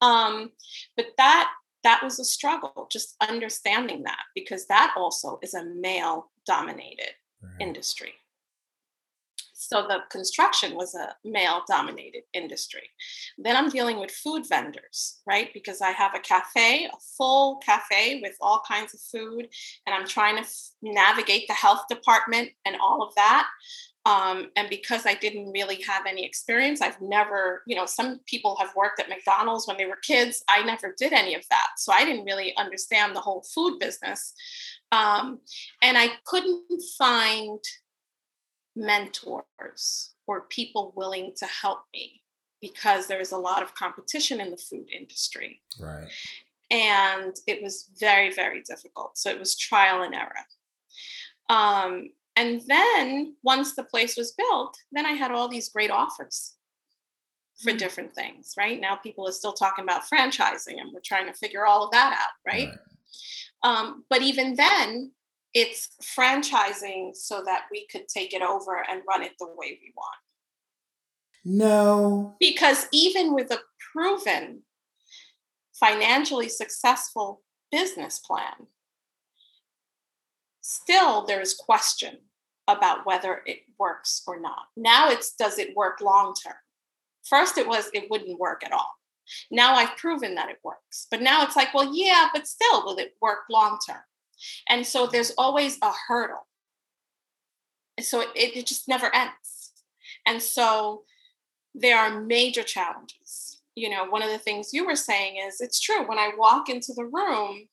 [0.00, 0.52] Um,
[0.96, 1.50] but that
[1.84, 7.12] that was a struggle, just understanding that because that also is a male dominated
[7.42, 7.52] right.
[7.60, 8.14] industry.
[9.70, 12.88] So the construction was a male dominated industry.
[13.36, 15.52] Then I'm dealing with food vendors, right?
[15.52, 19.48] Because I have a cafe, a full cafe with all kinds of food,
[19.86, 23.48] and I'm trying to f- navigate the health department and all of that.
[24.10, 28.56] Um, and because I didn't really have any experience, I've never, you know, some people
[28.56, 30.42] have worked at McDonald's when they were kids.
[30.48, 31.68] I never did any of that.
[31.76, 34.34] So I didn't really understand the whole food business.
[34.90, 35.38] Um,
[35.80, 37.60] and I couldn't find
[38.74, 42.22] mentors or people willing to help me
[42.60, 45.62] because there is a lot of competition in the food industry.
[45.78, 46.08] Right.
[46.72, 49.18] And it was very, very difficult.
[49.18, 50.34] So it was trial and error.
[51.48, 56.54] Um, and then once the place was built, then I had all these great offers
[57.62, 57.78] for mm-hmm.
[57.78, 58.80] different things, right?
[58.80, 62.16] Now people are still talking about franchising and we're trying to figure all of that
[62.18, 62.68] out, right?
[62.68, 62.78] right.
[63.62, 65.12] Um, but even then,
[65.52, 69.92] it's franchising so that we could take it over and run it the way we
[69.96, 70.16] want.
[71.44, 72.36] No.
[72.38, 73.60] Because even with a
[73.92, 74.62] proven
[75.74, 78.68] financially successful business plan,
[80.70, 82.18] still there's question
[82.68, 84.66] about whether it works or not.
[84.76, 86.54] Now it's does it work long term?
[87.28, 88.90] First it was it wouldn't work at all.
[89.50, 91.06] Now I've proven that it works.
[91.10, 94.00] But now it's like, well, yeah, but still, will it work long term?
[94.68, 96.46] And so there's always a hurdle.
[98.00, 99.72] So it, it just never ends.
[100.26, 101.02] And so
[101.74, 103.60] there are major challenges.
[103.76, 106.08] You know, one of the things you were saying is it's true.
[106.08, 107.68] When I walk into the room,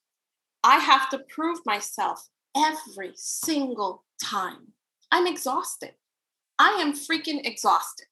[0.64, 4.74] I have to prove myself every single time.
[5.12, 5.94] I'm exhausted.
[6.60, 8.08] I am freaking exhausted.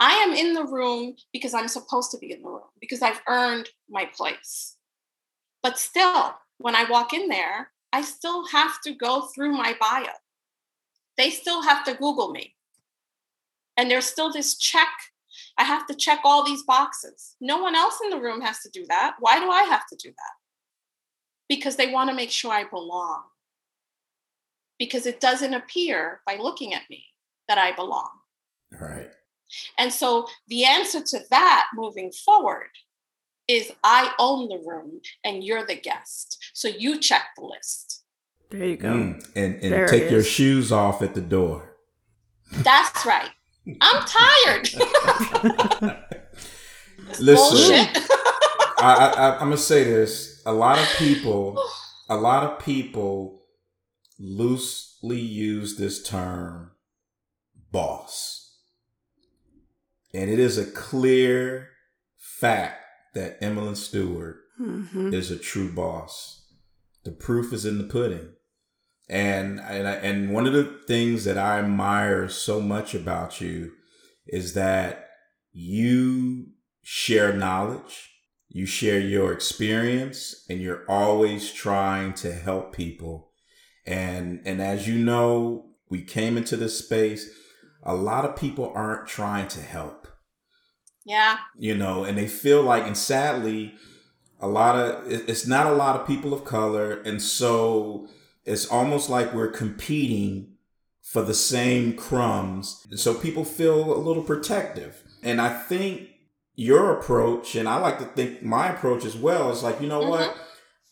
[0.00, 3.20] I am in the room because I'm supposed to be in the room, because I've
[3.28, 4.76] earned my place.
[5.62, 10.12] But still, when I walk in there, I still have to go through my bio.
[11.16, 12.54] They still have to Google me.
[13.76, 14.88] And there's still this check.
[15.56, 17.36] I have to check all these boxes.
[17.40, 19.16] No one else in the room has to do that.
[19.20, 20.41] Why do I have to do that?
[21.48, 23.22] Because they want to make sure I belong.
[24.78, 27.04] Because it doesn't appear by looking at me
[27.48, 28.10] that I belong.
[28.80, 29.10] Right.
[29.78, 32.70] And so the answer to that moving forward
[33.48, 36.38] is I own the room and you're the guest.
[36.54, 38.02] So you check the list.
[38.50, 38.92] There you go.
[38.92, 41.76] Mm, and and take your shoes off at the door.
[42.52, 43.30] That's right.
[43.80, 44.68] I'm tired.
[47.18, 47.88] Listen,
[48.78, 50.31] I, I, I'm gonna say this.
[50.44, 51.62] A lot of people,
[52.08, 53.42] a lot of people
[54.18, 56.72] loosely use this term
[57.70, 58.58] boss.
[60.14, 61.70] And it is a clear
[62.16, 62.80] fact
[63.14, 65.12] that Emelyn Stuart mm-hmm.
[65.12, 66.46] is a true boss.
[67.04, 68.34] The proof is in the pudding.
[69.08, 73.72] And and I, and one of the things that I admire so much about you
[74.26, 75.08] is that
[75.52, 76.46] you
[76.82, 78.11] share knowledge,
[78.54, 83.30] you share your experience, and you're always trying to help people.
[83.86, 87.30] And and as you know, we came into this space.
[87.82, 90.06] A lot of people aren't trying to help.
[91.04, 91.38] Yeah.
[91.58, 93.74] You know, and they feel like, and sadly,
[94.40, 98.08] a lot of it's not a lot of people of color, and so
[98.44, 100.52] it's almost like we're competing
[101.00, 102.86] for the same crumbs.
[102.90, 105.02] And so people feel a little protective.
[105.22, 106.08] And I think
[106.54, 110.00] your approach, and I like to think my approach as well, is like, you know
[110.00, 110.10] mm-hmm.
[110.10, 110.36] what?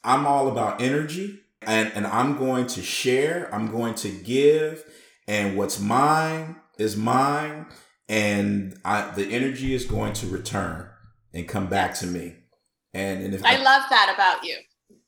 [0.02, 4.84] I'm all about energy and, and I'm going to share, I'm going to give,
[5.28, 7.66] and what's mine is mine
[8.08, 10.88] and I, the energy is going to return
[11.34, 12.36] and come back to me.
[12.94, 14.56] And, and if I, I love that about you.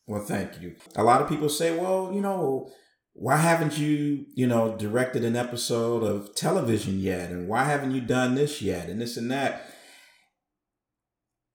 [0.06, 0.76] Well, thank you.
[0.94, 2.70] A lot of people say, well, you know,
[3.14, 7.30] why haven't you, you know, directed an episode of television yet?
[7.30, 8.88] And why haven't you done this yet?
[8.88, 9.71] And this and that.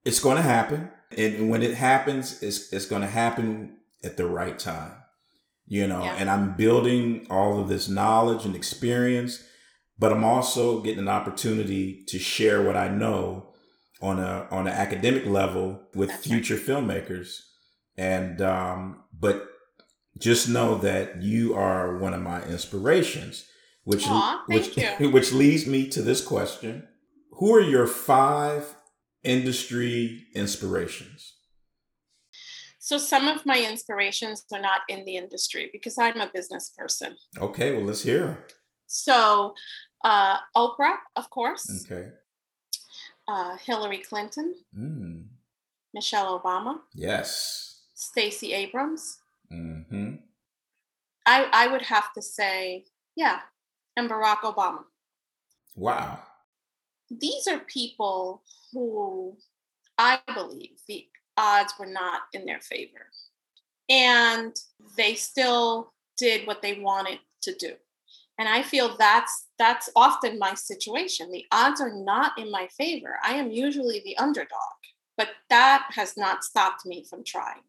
[0.07, 0.89] It's going to happen.
[1.17, 4.91] And when it happens, it's, it's going to happen at the right time,
[5.65, 6.15] you know, yeah.
[6.17, 9.43] and I'm building all of this knowledge and experience
[9.99, 13.53] but I'm also getting an opportunity to share what I know
[14.01, 16.63] on a on an academic level with That's future right.
[16.63, 17.39] filmmakers.
[17.97, 19.47] And um, but
[20.19, 23.45] just know that you are one of my inspirations,
[23.83, 26.87] which Aww, which which leads me to this question:
[27.31, 28.75] Who are your five
[29.27, 31.33] industry inspirations?
[32.79, 37.17] So some of my inspirations are not in the industry because I'm a business person.
[37.37, 38.45] Okay, well, let's hear.
[38.87, 39.53] So
[40.03, 41.85] uh, Oprah, of course.
[41.85, 42.09] Okay.
[43.27, 44.55] Uh, Hillary Clinton.
[44.77, 45.25] Mm.
[45.93, 46.79] Michelle Obama.
[46.93, 47.81] Yes.
[47.93, 49.17] Stacey Abrams.
[49.51, 50.15] Mm-hmm.
[51.25, 52.85] I I would have to say,
[53.15, 53.39] yeah,
[53.97, 54.83] and Barack Obama.
[55.75, 56.19] Wow.
[57.09, 59.37] These are people who
[59.97, 63.07] I believe the odds were not in their favor.
[63.89, 64.55] And
[64.97, 67.73] they still did what they wanted to do.
[68.39, 71.31] And I feel that's that's often my situation.
[71.31, 73.17] The odds are not in my favor.
[73.23, 74.77] I am usually the underdog,
[75.17, 77.63] but that has not stopped me from trying.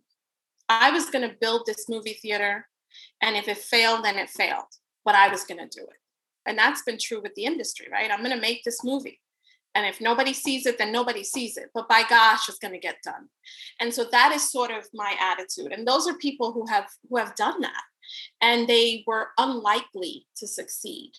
[0.68, 2.68] I was going to build this movie theater,
[3.22, 4.66] and if it failed, then it failed,
[5.04, 5.96] but I was going to do it.
[6.44, 8.10] And that's been true with the industry, right?
[8.10, 9.20] I'm going to make this movie.
[9.74, 11.70] And if nobody sees it, then nobody sees it.
[11.72, 13.28] But by gosh, it's going to get done.
[13.80, 15.72] And so that is sort of my attitude.
[15.72, 17.82] And those are people who have who have done that
[18.40, 21.12] and they were unlikely to succeed.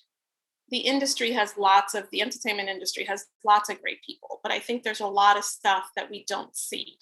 [0.69, 4.59] The industry has lots of, the entertainment industry has lots of great people, but I
[4.59, 6.97] think there's a lot of stuff that we don't see.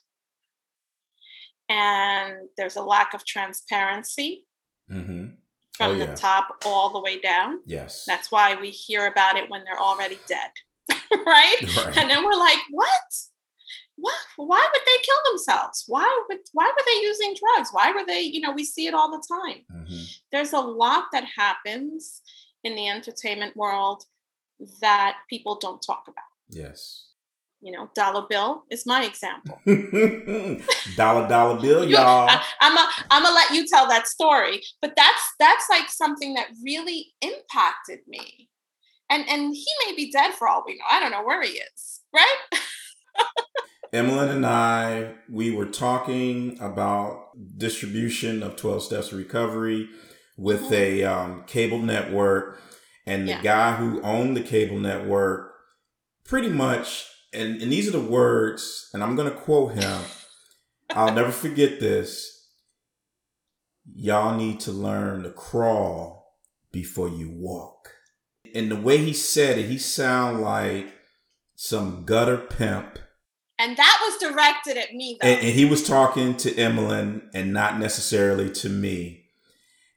[1.69, 4.45] And there's a lack of transparency
[4.89, 5.31] mm-hmm.
[5.73, 6.05] from oh, yeah.
[6.05, 7.60] the top all the way down.
[7.65, 8.05] Yes.
[8.07, 10.51] That's why we hear about it when they're already dead.
[11.26, 11.56] right?
[11.62, 11.98] right?
[11.98, 13.02] And then we're like, what?
[13.98, 14.15] what?
[14.38, 15.84] Why would they kill themselves?
[15.88, 17.70] Why would why were they using drugs?
[17.72, 19.63] Why were they you know we see it all the time.
[19.74, 20.04] Mm-hmm.
[20.32, 22.22] there's a lot that happens
[22.63, 24.04] in the entertainment world
[24.82, 26.24] that people don't talk about.
[26.50, 27.06] Yes.
[27.62, 29.60] You know dollar bill is my example.
[30.96, 32.30] Dollar dollar bill y'all.
[32.30, 36.36] I, i'm a i'm gonna let you tell that story but that's that's like something
[36.36, 38.48] that really impacted me
[39.10, 41.50] and and he may be dead for all we know i don't know where he
[41.50, 42.38] is right
[43.93, 49.89] Emelyn and I, we were talking about distribution of 12 Steps Recovery
[50.38, 50.74] with mm-hmm.
[50.74, 52.62] a um, cable network.
[53.06, 53.41] And the yeah.
[53.41, 55.54] guy who owned the cable network
[56.26, 60.02] pretty much, and, and these are the words, and I'm going to quote him.
[60.89, 62.50] I'll never forget this.
[63.96, 66.36] Y'all need to learn to crawl
[66.72, 67.93] before you walk.
[68.55, 70.93] And the way he said it, he sounded like
[71.55, 72.99] some gutter pimp
[73.60, 77.79] and that was directed at me, and, and, he was talking to Emelyn and not
[77.79, 79.25] necessarily to me.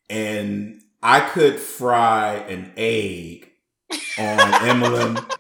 [0.09, 3.51] And I could fry an egg
[4.19, 5.31] on Emelyn.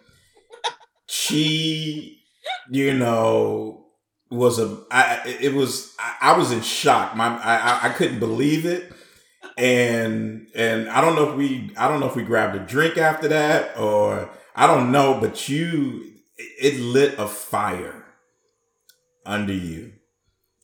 [1.06, 2.22] She,
[2.70, 3.86] you know,
[4.30, 4.84] was a.
[4.90, 5.94] I, it was.
[5.98, 7.16] I, I was in shock.
[7.16, 8.92] My, I, I couldn't believe it
[9.56, 12.98] and and I don't know if we I don't know if we grabbed a drink
[12.98, 18.04] after that or I don't know, but you it lit a fire
[19.26, 19.92] under you.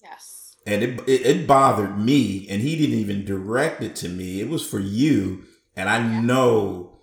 [0.03, 0.57] Yes.
[0.67, 4.41] And it, it, it bothered me, and he didn't even direct it to me.
[4.41, 5.45] It was for you,
[5.77, 6.21] and I yeah.
[6.21, 6.99] know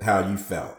[0.00, 0.76] how you felt.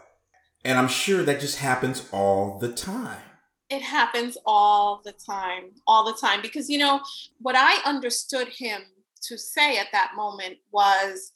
[0.64, 3.22] And I'm sure that just happens all the time.
[3.70, 6.42] It happens all the time, all the time.
[6.42, 7.00] Because, you know,
[7.40, 8.82] what I understood him
[9.22, 11.32] to say at that moment was,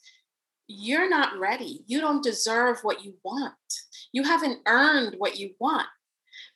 [0.67, 1.83] You're not ready.
[1.87, 3.53] You don't deserve what you want.
[4.11, 5.87] You haven't earned what you want.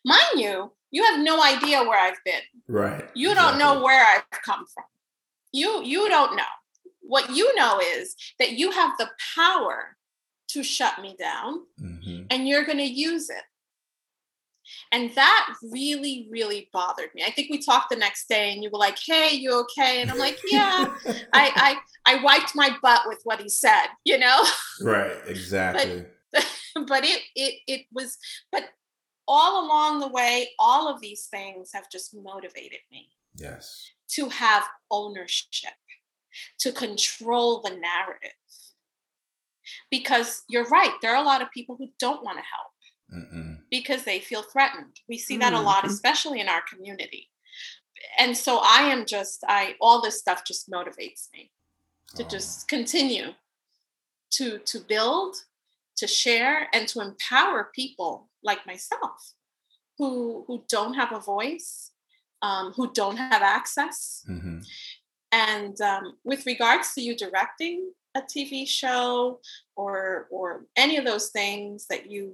[0.06, 2.42] Mind you, you have no idea where I've been.
[2.68, 3.08] Right.
[3.14, 4.86] You don't know where I've come from.
[5.52, 6.44] You you don't know.
[7.02, 9.98] What you know is that you have the power
[10.50, 12.24] to shut me down mm-hmm.
[12.30, 13.44] and you're going to use it.
[14.92, 17.24] And that really, really bothered me.
[17.26, 20.02] I think we talked the next day and you were like, hey, you okay?
[20.02, 20.94] And I'm like, yeah.
[21.34, 24.44] I, I I wiped my butt with what he said, you know?
[24.82, 26.06] Right, exactly.
[26.32, 26.48] But,
[26.88, 28.18] but it it it was
[28.52, 28.64] but
[29.28, 33.10] all along the way, all of these things have just motivated me.
[33.36, 33.92] Yes.
[34.16, 35.74] To have ownership,
[36.62, 38.32] to control the narrative.
[39.92, 42.70] Because you're right, there are a lot of people who don't want to help
[43.14, 43.49] Mm-mm.
[43.70, 45.00] Because they feel threatened.
[45.08, 45.62] We see that mm-hmm.
[45.62, 45.94] a lot, mm-hmm.
[45.94, 47.30] especially in our community.
[48.18, 51.52] And so I am just, I all this stuff just motivates me
[52.16, 52.28] to oh.
[52.28, 53.34] just continue
[54.32, 55.36] to to build,
[55.98, 59.34] to share, and to empower people like myself
[60.00, 61.92] who who don't have a voice
[62.42, 64.60] um, who don't have access mm-hmm.
[65.32, 69.40] and um, with regards to you directing a tv show
[69.76, 72.34] or or any of those things that you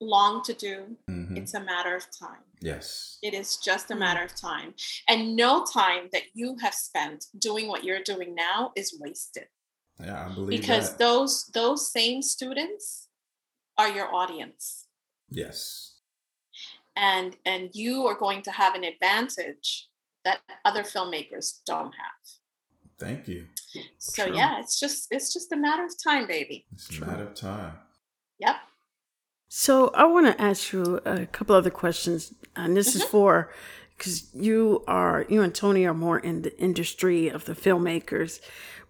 [0.00, 1.36] long to do mm-hmm.
[1.36, 4.74] it's a matter of time yes it is just a matter of time
[5.08, 9.46] and no time that you have spent doing what you're doing now is wasted
[10.00, 10.98] yeah i believe because that.
[10.98, 13.08] those those same students
[13.78, 14.86] are your audience
[15.30, 15.94] Yes.
[16.96, 19.88] and and you are going to have an advantage
[20.24, 22.20] that other filmmakers don't have.
[22.98, 23.46] Thank you.
[23.98, 24.36] So True.
[24.36, 26.66] yeah, it's just it's just a matter of time, baby.
[26.72, 27.72] It's a matter of time.
[28.38, 28.56] Yep.
[29.56, 32.98] So I want to ask you a couple other questions, and this mm-hmm.
[32.98, 33.52] is for
[33.96, 38.40] because you are you and Tony are more in the industry of the filmmakers,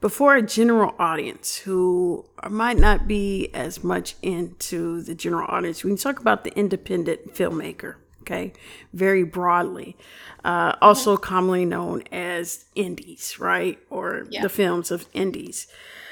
[0.01, 5.85] but for a general audience who might not be as much into the general audience,
[5.85, 8.55] we can talk about the independent filmmaker okay,
[8.95, 9.99] very broadly.
[10.47, 11.25] Uh, also mm-hmm.
[11.25, 13.79] commonly known as indies, right?
[13.91, 14.41] Or yeah.
[14.41, 15.67] the films of indies.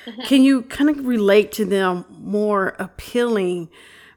[0.05, 0.23] Mm-hmm.
[0.25, 3.71] Can you kind of relate to them more appealing?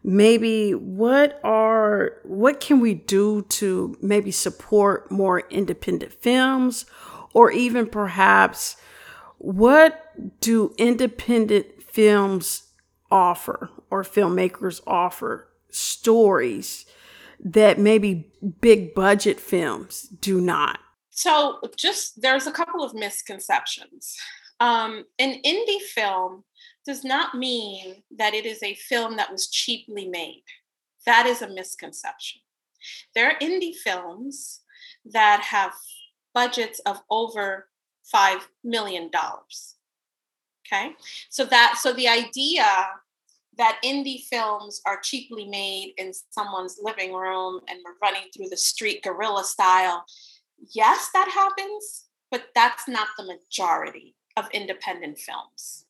[0.08, 6.86] Maybe what are what can we do to maybe support more independent films,
[7.34, 8.78] or even perhaps
[9.40, 12.72] what do independent films
[13.10, 16.86] offer or filmmakers offer stories
[17.44, 18.32] that maybe
[18.62, 20.80] big budget films do not?
[21.10, 24.18] So, just there's a couple of misconceptions.
[24.60, 26.44] Um, an indie film
[26.86, 30.44] does not mean that it is a film that was cheaply made.
[31.06, 32.42] That is a misconception.
[33.14, 34.62] There are indie films
[35.06, 35.74] that have
[36.34, 37.70] budgets of over
[38.14, 39.10] $5 million.
[40.68, 40.92] Okay.
[41.30, 42.66] So that, so the idea
[43.58, 48.58] that indie films are cheaply made in someone's living room and we're running through the
[48.58, 50.06] street guerrilla style.
[50.74, 55.85] Yes, that happens, but that's not the majority of independent films.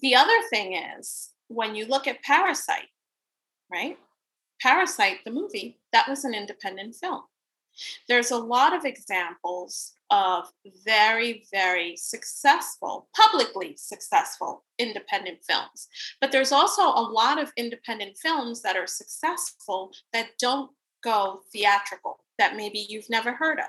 [0.00, 2.88] The other thing is when you look at Parasite,
[3.70, 3.98] right?
[4.60, 7.22] Parasite, the movie, that was an independent film.
[8.08, 10.50] There's a lot of examples of
[10.84, 15.88] very, very successful, publicly successful independent films.
[16.20, 20.70] But there's also a lot of independent films that are successful that don't
[21.04, 23.66] go theatrical, that maybe you've never heard of.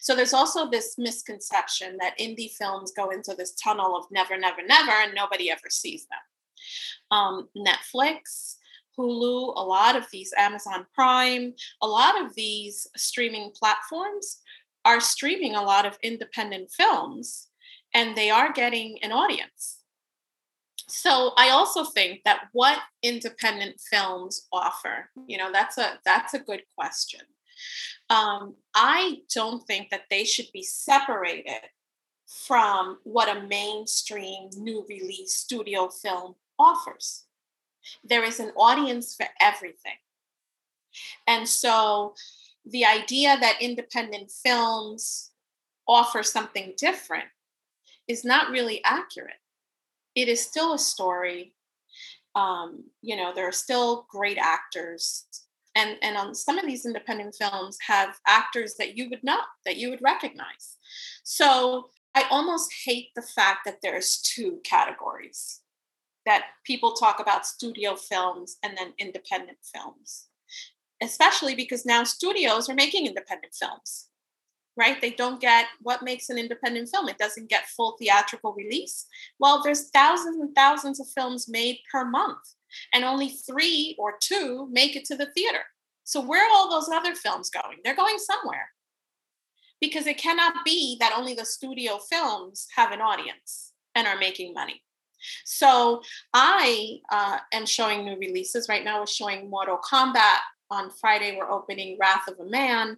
[0.00, 4.62] So there's also this misconception that indie films go into this tunnel of never, never,
[4.66, 7.16] never, and nobody ever sees them.
[7.16, 8.56] Um, Netflix,
[8.98, 14.38] Hulu, a lot of these, Amazon Prime, a lot of these streaming platforms
[14.84, 17.48] are streaming a lot of independent films
[17.94, 19.78] and they are getting an audience.
[20.88, 26.40] So I also think that what independent films offer, you know, that's a that's a
[26.40, 27.20] good question.
[28.08, 31.60] Um, I don't think that they should be separated
[32.26, 37.24] from what a mainstream new release studio film offers.
[38.04, 39.98] There is an audience for everything.
[41.26, 42.14] And so
[42.64, 45.30] the idea that independent films
[45.88, 47.28] offer something different
[48.06, 49.40] is not really accurate.
[50.14, 51.54] It is still a story.
[52.34, 55.24] Um, you know, there are still great actors.
[55.74, 59.76] And, and on some of these independent films have actors that you would know, that
[59.76, 60.78] you would recognize.
[61.22, 65.60] So I almost hate the fact that there's two categories
[66.26, 70.26] that people talk about studio films and then independent films
[71.02, 74.06] especially because now studios are making independent films
[74.76, 75.00] right?
[75.00, 77.08] They don't get what makes an independent film.
[77.08, 79.06] It doesn't get full theatrical release.
[79.38, 82.38] Well there's thousands and thousands of films made per month
[82.92, 85.62] and only three or two make it to the theater.
[86.04, 87.78] So where are all those other films going?
[87.84, 88.70] They're going somewhere.
[89.80, 94.52] Because it cannot be that only the studio films have an audience and are making
[94.52, 94.82] money.
[95.44, 96.02] So
[96.32, 98.68] i uh, am showing new releases.
[98.68, 100.38] Right now we're showing mortal kombat.
[100.72, 102.96] On Friday, we're opening Wrath of a Man.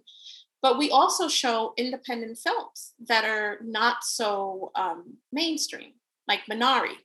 [0.61, 5.93] But we also show independent films that are not so um, mainstream,
[6.27, 6.95] like Minari.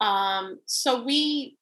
[0.00, 1.56] Um, so we,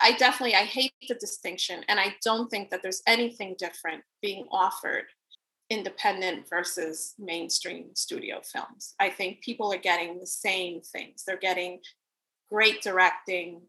[0.00, 4.46] I definitely, I hate the distinction, and I don't think that there's anything different being
[4.50, 5.04] offered
[5.68, 8.94] independent versus mainstream studio films.
[9.00, 11.24] I think people are getting the same things.
[11.26, 11.80] They're getting
[12.52, 13.62] great directing,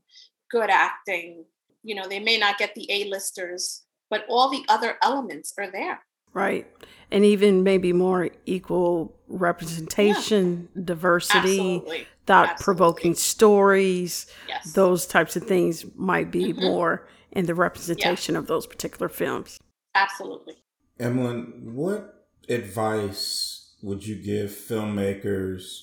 [0.52, 1.46] good acting.
[1.84, 6.00] You know, they may not get the A-listers but all the other elements are there.
[6.34, 6.68] Right.
[7.12, 10.82] And even maybe more equal representation, yeah.
[10.86, 11.84] diversity,
[12.28, 14.74] thought provoking stories, yes.
[14.74, 16.62] those types of things might be mm-hmm.
[16.62, 18.40] more in the representation yeah.
[18.40, 19.60] of those particular films.
[19.96, 20.56] Absolutely.
[21.00, 25.82] Emelyn, what advice would you give filmmakers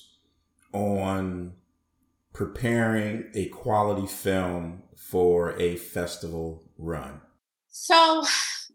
[0.73, 1.53] on
[2.33, 7.21] preparing a quality film for a festival run?
[7.69, 8.23] So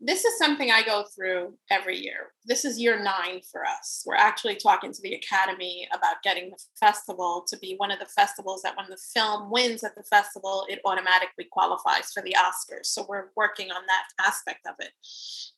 [0.02, 2.32] this is something I go through every year.
[2.46, 4.02] This is year nine for us.
[4.06, 8.06] We're actually talking to the Academy about getting the festival to be one of the
[8.06, 12.86] festivals that when the film wins at the festival, it automatically qualifies for the Oscars.
[12.86, 14.92] So we're working on that aspect of it.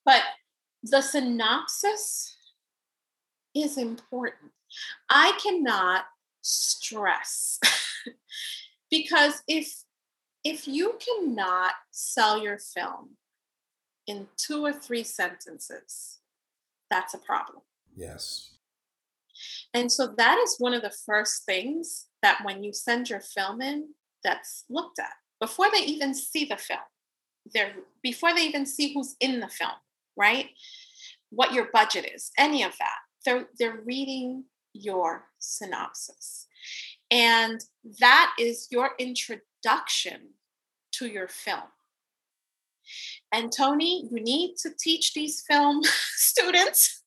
[0.05, 0.23] But
[0.83, 2.37] the synopsis
[3.55, 4.51] is important.
[5.09, 6.05] I cannot
[6.41, 7.61] stress
[8.91, 9.85] because if
[10.45, 13.11] if you cannot sell your film
[14.07, 16.19] in two or three sentences,
[16.91, 17.63] that's a problem.
[17.95, 18.51] Yes.
[19.75, 23.61] And so that is one of the first things that when you send your film
[23.61, 23.89] in,
[24.25, 26.81] that's looked at before they even see the film.
[27.53, 29.73] They're before they even see who's in the film,
[30.17, 30.51] right?
[31.31, 32.99] What your budget is, any of that.
[33.25, 34.45] They're they're reading
[34.75, 36.47] your synopsis.
[37.11, 37.61] And
[38.01, 40.35] that is your introduction
[40.93, 41.63] to your film.
[43.33, 45.83] And Tony, you need to teach these film
[46.17, 47.03] students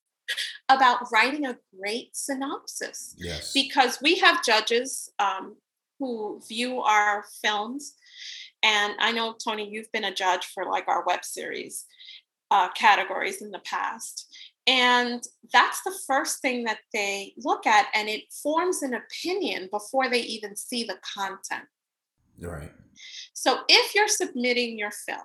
[0.69, 3.15] about writing a great synopsis.
[3.17, 3.53] Yes.
[3.53, 5.55] Because we have judges um,
[5.99, 7.93] who view our films.
[8.63, 11.85] And I know, Tony, you've been a judge for like our web series
[12.51, 14.27] uh, categories in the past.
[14.67, 15.21] And
[15.53, 20.21] that's the first thing that they look at, and it forms an opinion before they
[20.21, 21.65] even see the content.
[22.39, 22.71] Right.
[23.33, 25.19] So if you're submitting your film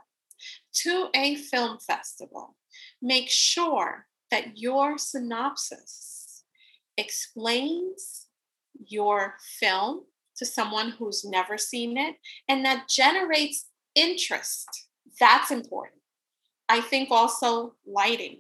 [0.73, 2.57] to a film festival,
[3.03, 6.45] make sure that your synopsis
[6.97, 8.27] explains
[8.87, 10.05] your film
[10.37, 12.17] to someone who's never seen it
[12.49, 14.69] and that generates interest.
[15.19, 16.01] That's important.
[16.69, 18.39] I think also lighting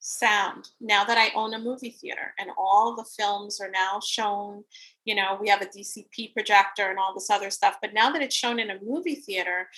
[0.00, 4.64] sound now that I own a movie theater and all the films are now shown,
[5.04, 8.22] you know, we have a DCP projector and all this other stuff, but now that
[8.22, 9.68] it's shown in a movie theater,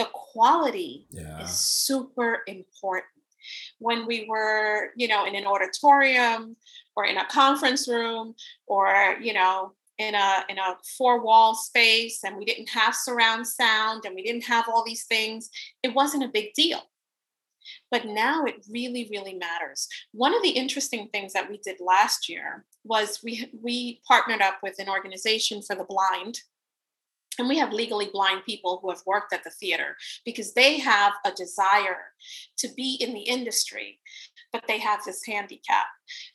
[0.00, 1.42] the quality yeah.
[1.42, 3.06] is super important.
[3.78, 6.56] When we were, you know, in an auditorium
[6.96, 8.34] or in a conference room
[8.66, 13.46] or, you know, in a in a four wall space and we didn't have surround
[13.46, 15.50] sound and we didn't have all these things,
[15.82, 16.82] it wasn't a big deal
[17.90, 19.88] but now it really, really matters.
[20.12, 24.58] One of the interesting things that we did last year was we we partnered up
[24.62, 26.40] with an organization for the blind.
[27.40, 31.14] And we have legally blind people who have worked at the theater because they have
[31.24, 32.12] a desire
[32.58, 33.98] to be in the industry,
[34.52, 35.86] but they have this handicap.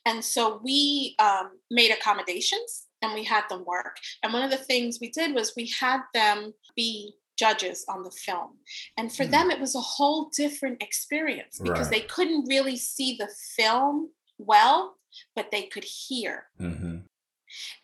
[0.04, 3.98] And so we um, made accommodations and we had them work.
[4.24, 8.10] And one of the things we did was we had them be judges on the
[8.10, 8.56] film.
[8.96, 9.30] And for mm.
[9.30, 12.00] them, it was a whole different experience because right.
[12.00, 14.96] they couldn't really see the film well,
[15.36, 16.46] but they could hear.
[16.60, 16.96] Mm-hmm.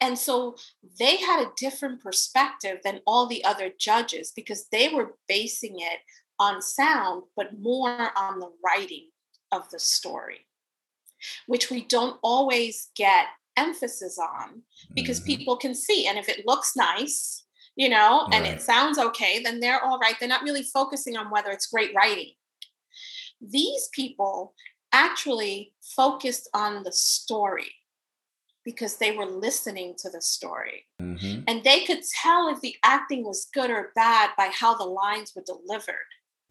[0.00, 0.56] And so
[0.98, 6.00] they had a different perspective than all the other judges because they were basing it
[6.38, 9.08] on sound, but more on the writing
[9.52, 10.46] of the story,
[11.46, 14.62] which we don't always get emphasis on
[14.94, 15.26] because mm-hmm.
[15.26, 16.06] people can see.
[16.06, 17.44] And if it looks nice,
[17.76, 18.54] you know, and right.
[18.54, 20.14] it sounds okay, then they're all right.
[20.18, 22.32] They're not really focusing on whether it's great writing.
[23.40, 24.54] These people
[24.92, 27.72] actually focused on the story
[28.64, 30.86] because they were listening to the story.
[31.00, 31.42] Mm-hmm.
[31.48, 35.32] And they could tell if the acting was good or bad by how the lines
[35.34, 35.94] were delivered.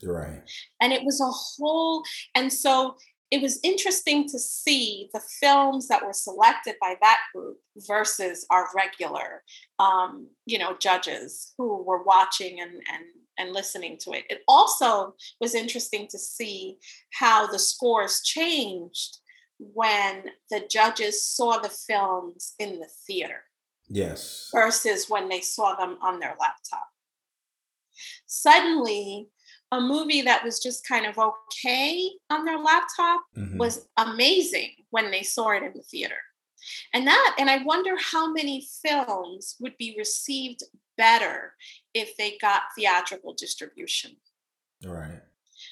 [0.03, 0.41] Right.
[0.81, 2.03] And it was a whole,
[2.35, 2.95] and so
[3.31, 7.57] it was interesting to see the films that were selected by that group
[7.87, 9.43] versus our regular
[9.79, 13.05] um, you know judges who were watching and and
[13.39, 16.77] and listening to it it also was interesting to see
[17.13, 19.19] how the scores changed
[19.73, 23.43] when the judges saw the films in the theater
[23.89, 26.87] yes versus when they saw them on their laptop
[28.25, 29.29] suddenly
[29.71, 33.57] a movie that was just kind of okay on their laptop mm-hmm.
[33.57, 36.17] was amazing when they saw it in the theater.
[36.93, 40.63] And that, and I wonder how many films would be received
[40.97, 41.53] better
[41.93, 44.17] if they got theatrical distribution.
[44.85, 45.21] Right.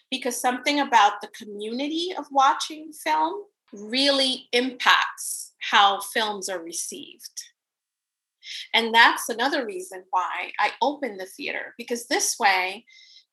[0.09, 3.43] Because something about the community of watching film
[3.73, 7.43] really impacts how films are received.
[8.73, 12.85] And that's another reason why I opened the theater, because this way,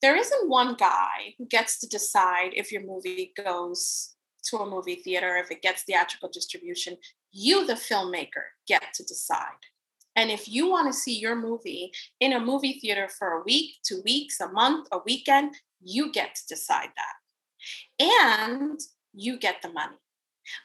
[0.03, 4.15] there isn't one guy who gets to decide if your movie goes
[4.51, 6.97] to a movie theater, if it gets theatrical distribution.
[7.33, 9.41] You, the filmmaker, get to decide.
[10.15, 13.75] And if you want to see your movie in a movie theater for a week,
[13.87, 18.09] two weeks, a month, a weekend, you get to decide that.
[18.39, 18.81] And
[19.13, 19.97] you get the money.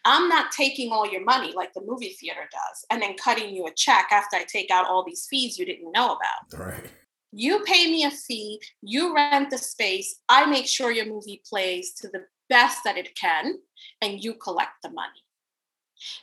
[0.05, 3.67] I'm not taking all your money like the movie theater does and then cutting you
[3.67, 6.59] a check after I take out all these fees you didn't know about.
[6.59, 6.89] Right.
[7.31, 11.93] You pay me a fee, you rent the space, I make sure your movie plays
[11.95, 13.59] to the best that it can,
[14.01, 15.23] and you collect the money.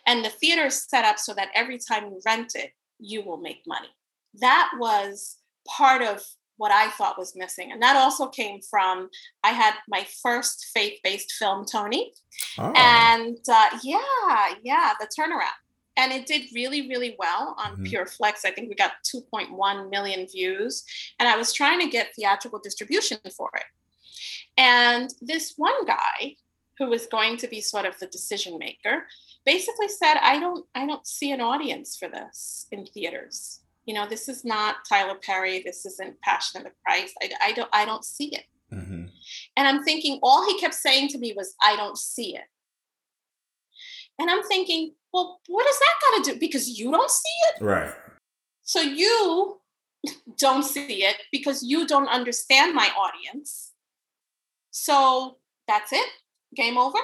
[0.06, 3.38] And the theater is set up so that every time you rent it, you will
[3.38, 3.88] make money.
[4.34, 6.22] That was part of
[6.58, 7.72] what I thought was missing.
[7.72, 9.08] And that also came from
[9.42, 12.12] I had my first faith based film, Tony.
[12.58, 12.72] Oh.
[12.76, 15.56] And uh, yeah, yeah, the turnaround.
[15.96, 17.84] And it did really, really well on mm-hmm.
[17.84, 18.44] Pure Flix.
[18.44, 20.84] I think we got 2.1 million views.
[21.18, 23.64] And I was trying to get theatrical distribution for it.
[24.56, 26.36] And this one guy
[26.78, 29.06] who was going to be sort of the decision maker
[29.44, 34.06] basically said, I don't, I don't see an audience for this in theaters you know
[34.06, 37.14] this is not tyler perry this isn't passion of the christ.
[37.22, 38.44] I, I don't i don't see it.
[38.72, 39.06] Mm-hmm.
[39.56, 42.44] and i'm thinking all he kept saying to me was i don't see it.
[44.18, 46.38] And i'm thinking well what does that got to do?
[46.38, 47.64] Because you don't see it?
[47.64, 47.92] Right.
[48.62, 49.60] So you
[50.38, 53.72] don't see it because you don't understand my audience.
[54.70, 56.08] So that's it.
[56.54, 56.98] Game over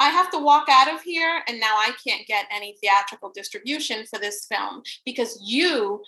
[0.00, 4.06] I have to walk out of here and now I can't get any theatrical distribution
[4.06, 6.02] for this film because you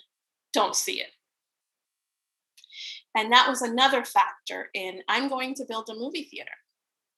[0.51, 1.11] don't see it.
[3.15, 6.51] And that was another factor in I'm going to build a movie theater.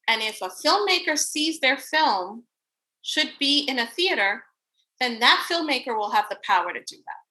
[0.10, 2.44] And if a filmmaker sees their film
[3.02, 4.44] should be in a theater,
[5.00, 7.26] then that filmmaker will have the power to do that.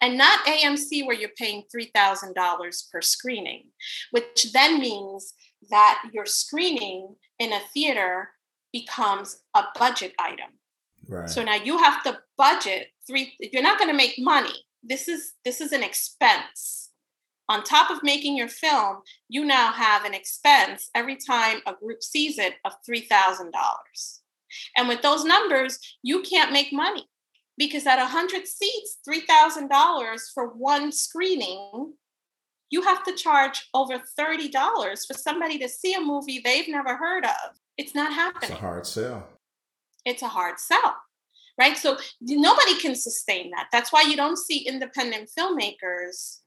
[0.00, 3.66] And not AMC where you're paying $3,000 per screening,
[4.10, 5.34] which then means
[5.70, 8.30] that your screening in a theater
[8.72, 10.50] becomes a budget item.
[11.08, 11.28] Right.
[11.28, 14.64] So now you have to budget three, you're not going to make money.
[14.82, 16.90] This is this is an expense.
[17.48, 18.98] On top of making your film,
[19.28, 23.50] you now have an expense every time a group sees it of $3,000.
[24.76, 27.08] And with those numbers, you can't make money
[27.58, 31.94] because at 100 seats, $3,000 for one screening,
[32.70, 37.24] you have to charge over $30 for somebody to see a movie they've never heard
[37.24, 37.56] of.
[37.76, 38.50] It's not happening.
[38.50, 39.28] It's a hard sell.
[40.04, 40.96] It's a hard sell,
[41.58, 41.76] right?
[41.76, 43.66] So nobody can sustain that.
[43.72, 46.38] That's why you don't see independent filmmakers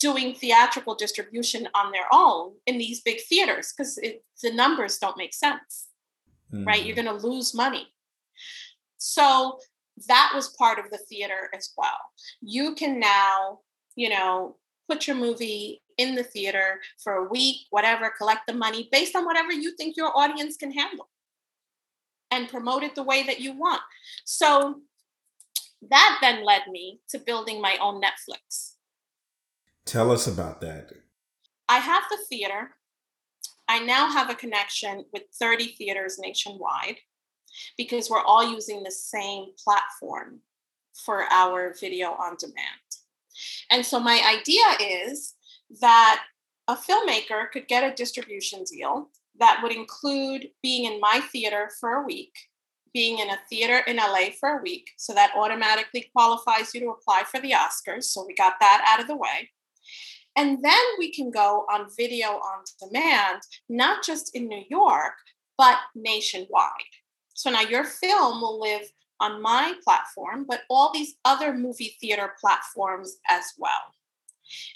[0.00, 3.94] doing theatrical distribution on their own in these big theaters because
[4.42, 5.88] the numbers don't make sense,
[6.52, 6.66] mm-hmm.
[6.66, 6.84] right?
[6.84, 7.06] You're mm-hmm.
[7.06, 7.86] going to lose money.
[8.98, 9.58] So
[10.08, 11.98] that was part of the theater as well.
[12.40, 13.60] You can now,
[13.94, 14.56] you know,
[14.92, 19.24] put your movie in the theater for a week, whatever, collect the money based on
[19.24, 21.08] whatever you think your audience can handle
[22.30, 23.80] and promote it the way that you want.
[24.24, 24.80] So
[25.88, 28.72] that then led me to building my own Netflix.
[29.86, 30.90] Tell us about that.
[31.68, 32.70] I have the theater.
[33.68, 36.96] I now have a connection with 30 theaters nationwide
[37.78, 40.40] because we're all using the same platform
[40.92, 42.81] for our video on demand.
[43.70, 45.34] And so my idea is
[45.80, 46.24] that
[46.68, 51.94] a filmmaker could get a distribution deal that would include being in my theater for
[51.94, 52.32] a week,
[52.92, 54.90] being in a theater in LA for a week.
[54.98, 58.04] So that automatically qualifies you to apply for the Oscars.
[58.04, 59.50] So we got that out of the way.
[60.36, 65.14] And then we can go on video on demand, not just in New York,
[65.58, 66.68] but nationwide.
[67.34, 68.90] So now your film will live
[69.22, 73.94] on my platform, but all these other movie theater platforms as well.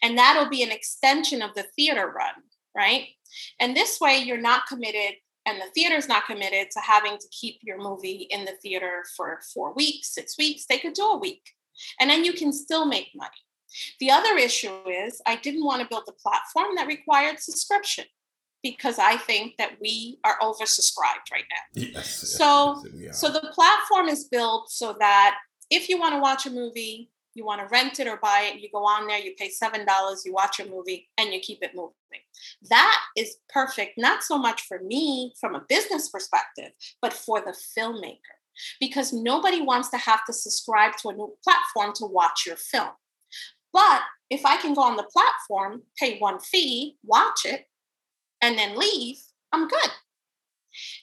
[0.03, 2.35] And that'll be an extension of the theater run,
[2.75, 3.09] right?
[3.61, 7.59] And this way, you're not committed, and the theater's not committed to having to keep
[7.63, 10.65] your movie in the theater for four weeks, six weeks.
[10.67, 11.43] They could do a week,
[12.01, 13.31] and then you can still make money.
[14.01, 18.07] The other issue is, I didn't want to build a platform that required subscription
[18.71, 21.83] because I think that we are oversubscribed right now.
[21.83, 25.37] Yes, so, yes, so the platform is built so that
[25.71, 28.61] if you want to watch a movie, you want to rent it or buy it,
[28.61, 29.87] you go on there, you pay $7,
[30.25, 31.93] you watch a movie, and you keep it moving.
[32.71, 37.55] That is perfect, not so much for me from a business perspective, but for the
[37.79, 38.37] filmmaker,
[38.81, 42.91] because nobody wants to have to subscribe to a new platform to watch your film.
[43.73, 47.67] But if I can go on the platform, pay one fee, watch it,
[48.43, 49.19] and then leave,
[49.53, 49.91] I'm good.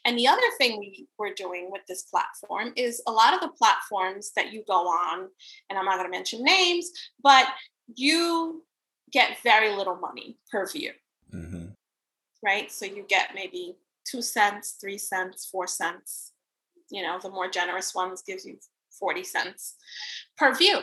[0.05, 3.55] And the other thing we were doing with this platform is a lot of the
[3.57, 5.27] platforms that you go on,
[5.69, 7.47] and I'm not going to mention names, but
[7.95, 8.63] you
[9.11, 10.91] get very little money per view.
[11.33, 11.67] Mm-hmm.
[12.43, 12.71] Right?
[12.71, 13.75] So you get maybe
[14.05, 16.31] two cents, three cents, four cents.
[16.91, 18.57] You know, the more generous ones gives you
[18.99, 19.75] 40 cents
[20.37, 20.79] per view.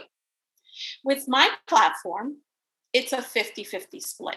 [1.04, 2.38] With my platform,
[2.92, 4.36] it's a 50 50 split.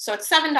[0.00, 0.54] So it's $7.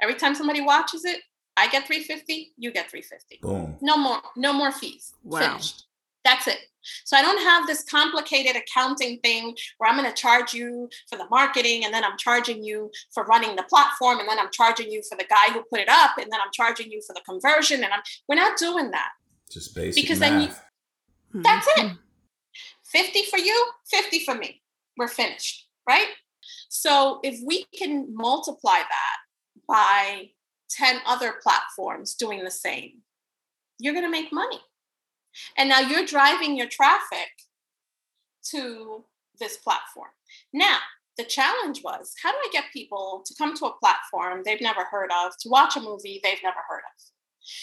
[0.00, 1.18] Every time somebody watches it,
[1.56, 3.40] I get 350, you get 350.
[3.42, 3.76] Boom.
[3.80, 5.12] No more, no more fees.
[5.24, 5.40] Wow.
[5.40, 5.86] Finished.
[6.24, 6.58] That's it.
[7.04, 11.18] So I don't have this complicated accounting thing where I'm going to charge you for
[11.18, 14.92] the marketing and then I'm charging you for running the platform and then I'm charging
[14.92, 17.22] you for the guy who put it up and then I'm charging you for the
[17.28, 19.08] conversion and I'm we're not doing that.
[19.50, 20.30] Just basic because math.
[20.30, 20.40] then
[21.34, 21.80] you that's it.
[21.80, 21.96] Mm-hmm.
[22.92, 24.62] 50 for you, 50 for me.
[24.96, 26.06] We're finished, right?
[26.68, 29.16] So if we can multiply that
[29.66, 30.30] by
[30.70, 33.02] 10 other platforms doing the same,
[33.78, 34.60] you're going to make money.
[35.56, 37.28] And now you're driving your traffic
[38.50, 39.04] to
[39.38, 40.10] this platform.
[40.52, 40.78] Now,
[41.16, 44.84] the challenge was how do I get people to come to a platform they've never
[44.84, 47.02] heard of, to watch a movie they've never heard of?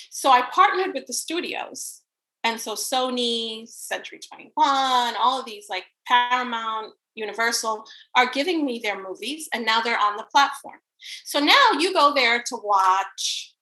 [0.09, 2.01] So I partnered with the studios.
[2.43, 7.85] And so Sony, Century 21, all of these like Paramount, Universal
[8.15, 10.79] are giving me their movies and now they're on the platform.
[11.23, 13.53] So now you go there to watch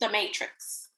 [0.00, 0.90] The Matrix.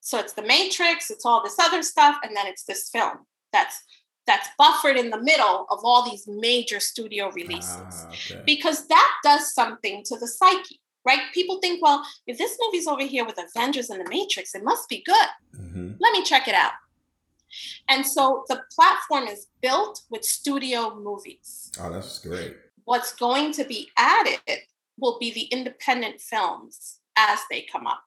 [0.00, 3.18] So it's The Matrix, it's all this other stuff, and then it's this film
[3.52, 3.82] that's
[4.26, 7.76] that's buffered in the middle of all these major studio releases.
[7.76, 8.42] Ah, okay.
[8.46, 11.20] Because that does something to the psyche, right?
[11.34, 14.88] People think, well, if this movie's over here with Avengers and The Matrix, it must
[14.88, 15.26] be good.
[15.56, 15.94] Mm-hmm.
[15.98, 16.72] Let me check it out.
[17.88, 21.72] And so the platform is built with studio movies.
[21.80, 22.56] Oh, that's great.
[22.84, 24.40] What's going to be added
[24.98, 28.02] will be the independent films as they come up.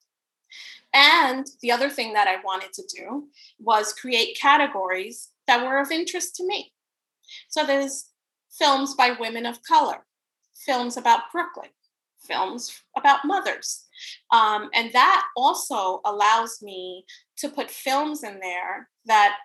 [0.94, 3.28] And the other thing that I wanted to do
[3.60, 6.72] was create categories that were of interest to me.
[7.50, 8.12] So there's
[8.58, 10.06] films by women of color,
[10.56, 11.70] films about Brooklyn,
[12.26, 13.86] films about mothers.
[14.32, 17.06] Um, and that also allows me
[17.38, 19.38] to put films in there that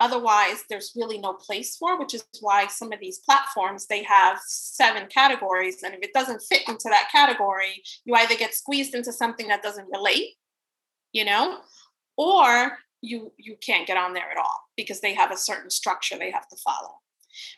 [0.00, 4.38] otherwise there's really no place for which is why some of these platforms they have
[4.46, 5.82] seven categories.
[5.82, 9.62] And if it doesn't fit into that category you either get squeezed into something that
[9.62, 10.34] doesn't relate
[11.12, 11.58] you know
[12.16, 16.18] or you you can't get on there at all because they have a certain structure
[16.18, 16.98] they have to follow.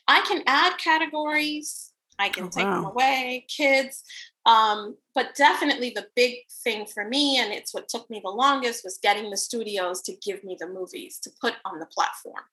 [0.06, 1.92] I can add categories.
[2.18, 2.74] I can oh, take wow.
[2.76, 3.46] them away.
[3.48, 4.02] Kids
[4.46, 8.84] um, but definitely the big thing for me, and it's what took me the longest,
[8.84, 12.44] was getting the studios to give me the movies to put on the platform.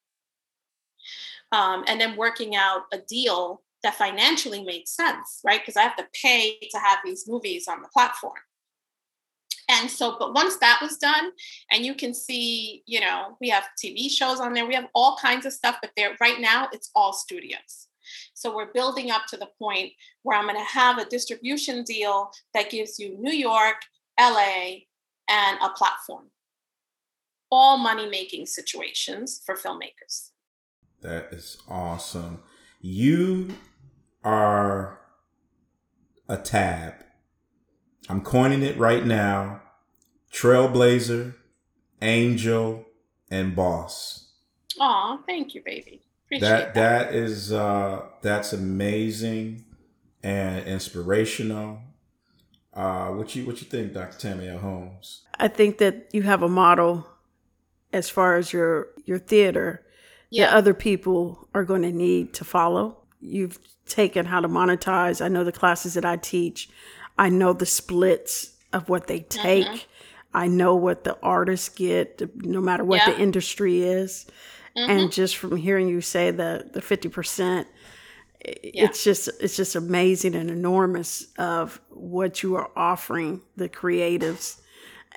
[1.50, 5.60] Um, and then working out a deal that financially made sense, right?
[5.60, 8.34] Because I have to pay to have these movies on the platform.
[9.70, 11.30] And so, but once that was done,
[11.70, 15.16] and you can see, you know, we have TV shows on there, we have all
[15.16, 17.87] kinds of stuff, but there right now it's all studios.
[18.34, 19.92] So we're building up to the point
[20.22, 23.76] where I'm going to have a distribution deal that gives you New York,
[24.18, 24.80] LA,
[25.28, 26.26] and a platform.
[27.50, 30.30] All money making situations for filmmakers.
[31.00, 32.42] That is awesome.
[32.80, 33.54] You
[34.24, 35.00] are
[36.28, 36.94] a tab.
[38.08, 39.62] I'm coining it right now.
[40.32, 41.34] Trailblazer,
[42.02, 42.84] Angel,
[43.30, 44.32] and Boss.
[44.80, 46.02] Aw, thank you, baby.
[46.28, 49.64] Appreciate that that is uh, that's amazing
[50.22, 51.80] and inspirational.
[52.74, 54.18] Uh, what you what you think, Dr.
[54.18, 54.58] Tammy L.
[54.58, 55.22] Holmes?
[55.38, 57.06] I think that you have a model
[57.94, 59.86] as far as your your theater
[60.30, 60.46] yeah.
[60.46, 62.98] that other people are going to need to follow.
[63.20, 65.24] You've taken how to monetize.
[65.24, 66.68] I know the classes that I teach.
[67.16, 69.66] I know the splits of what they take.
[69.66, 69.76] Mm-hmm.
[70.34, 73.12] I know what the artists get, no matter what yeah.
[73.12, 74.26] the industry is.
[74.78, 74.90] Mm-hmm.
[74.90, 77.66] And just from hearing you say the the fifty percent,
[78.44, 78.84] yeah.
[78.84, 84.60] it's just it's just amazing and enormous of what you are offering the creatives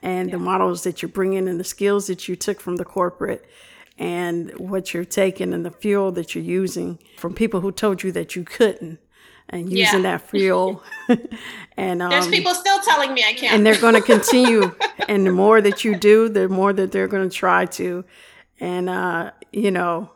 [0.02, 0.36] and yeah.
[0.36, 3.46] the models that you're bringing and the skills that you took from the corporate
[3.98, 8.12] and what you're taking and the fuel that you're using from people who told you
[8.12, 9.00] that you couldn't
[9.50, 10.18] and using yeah.
[10.18, 10.82] that fuel
[11.78, 14.74] and um, there's people still telling me i can't and they're going to continue
[15.08, 18.04] and the more that you do the more that they're going to try to
[18.62, 20.10] and uh, you know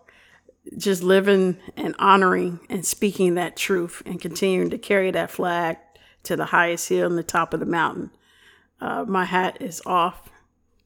[0.78, 5.78] just living and honoring and speaking that truth and continuing to carry that flag
[6.24, 8.10] to the highest hill and the top of the mountain
[8.80, 10.30] uh, my hat is off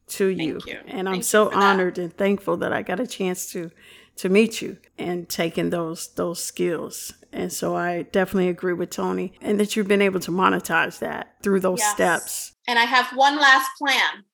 [0.08, 0.58] to you.
[0.66, 0.78] you.
[0.88, 2.02] and i'm so honored that.
[2.02, 3.70] and thankful that i got a chance to
[4.16, 9.32] to meet you and taking those those skills and so i definitely agree with tony
[9.40, 11.92] and that you've been able to monetize that through those yes.
[11.92, 14.24] steps and i have one last plan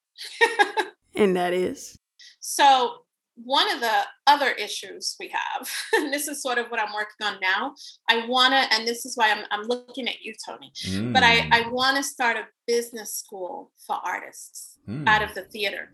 [1.15, 1.99] and that is
[2.41, 3.03] so
[3.37, 7.27] one of the other issues we have, and this is sort of what I'm working
[7.27, 7.75] on now,
[8.09, 11.13] I want to, and this is why I'm, I'm looking at you, Tony, mm.
[11.13, 11.73] but I, I mm.
[11.73, 15.07] want to start a business school for artists mm.
[15.07, 15.91] out of the theater.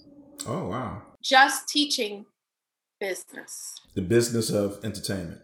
[0.47, 1.03] Oh, wow.
[1.22, 2.26] Just teaching
[3.01, 3.74] business.
[3.95, 5.40] The business of entertainment.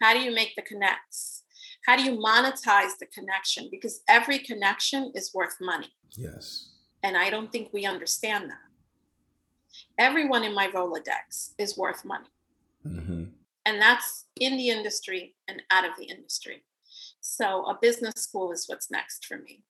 [0.00, 1.42] How do you make the connects?
[1.86, 3.68] How do you monetize the connection?
[3.70, 5.92] Because every connection is worth money.
[6.16, 6.70] Yes.
[7.02, 8.56] And I don't think we understand that
[9.98, 12.28] everyone in my Rolodex is worth money.
[12.86, 13.24] Mm-hmm.
[13.66, 16.62] And that's in the industry and out of the industry.
[17.20, 19.62] So a business school is what's next for me.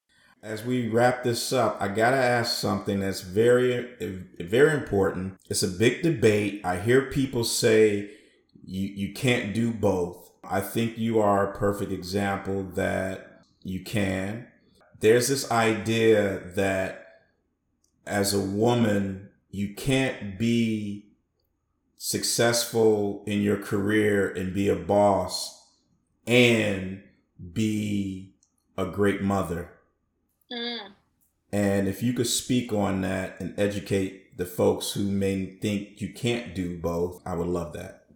[0.43, 5.37] As we wrap this up, I gotta ask something that's very, very important.
[5.49, 6.61] It's a big debate.
[6.63, 8.11] I hear people say
[8.63, 10.31] you you can't do both.
[10.43, 14.47] I think you are a perfect example that you can.
[14.99, 17.05] There's this idea that
[18.05, 19.24] as a woman,
[19.55, 21.05] you can't be
[21.97, 25.69] successful in your career and be a boss
[26.27, 27.01] and
[27.53, 28.35] be
[28.77, 29.71] a great mother.
[30.51, 30.91] Mm.
[31.53, 36.11] And if you could speak on that and educate the folks who may think you
[36.11, 38.07] can't do both, I would love that.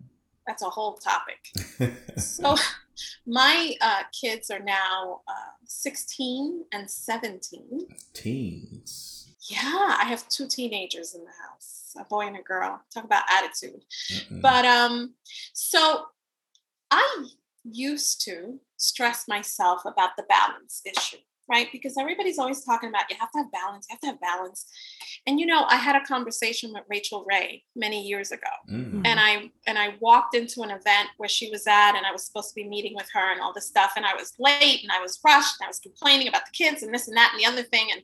[0.46, 1.96] That's a whole topic.
[2.18, 2.58] so,
[3.26, 7.88] my uh, kids are now uh, 16 and 17.
[8.14, 9.19] Teens.
[9.50, 12.80] Yeah, I have two teenagers in the house, a boy and a girl.
[12.94, 13.84] Talk about attitude.
[14.12, 14.42] Mm-mm.
[14.42, 15.16] But um,
[15.54, 16.06] so
[16.92, 17.26] I
[17.64, 21.18] used to stress myself about the balance issue,
[21.50, 21.68] right?
[21.72, 24.66] Because everybody's always talking about you have to have balance, you have to have balance.
[25.26, 28.52] And you know, I had a conversation with Rachael Ray many years ago.
[28.72, 29.02] Mm-hmm.
[29.04, 32.24] And I and I walked into an event where she was at and I was
[32.24, 34.92] supposed to be meeting with her and all this stuff and I was late and
[34.92, 37.42] I was rushed and I was complaining about the kids and this and that and
[37.42, 38.02] the other thing and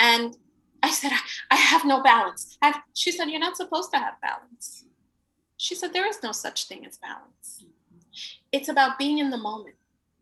[0.00, 0.36] and
[0.82, 1.20] I said, I,
[1.52, 2.58] I have no balance.
[2.60, 4.84] Have, she said, You're not supposed to have balance.
[5.56, 7.64] She said, There is no such thing as balance.
[8.50, 9.76] It's about being in the moment.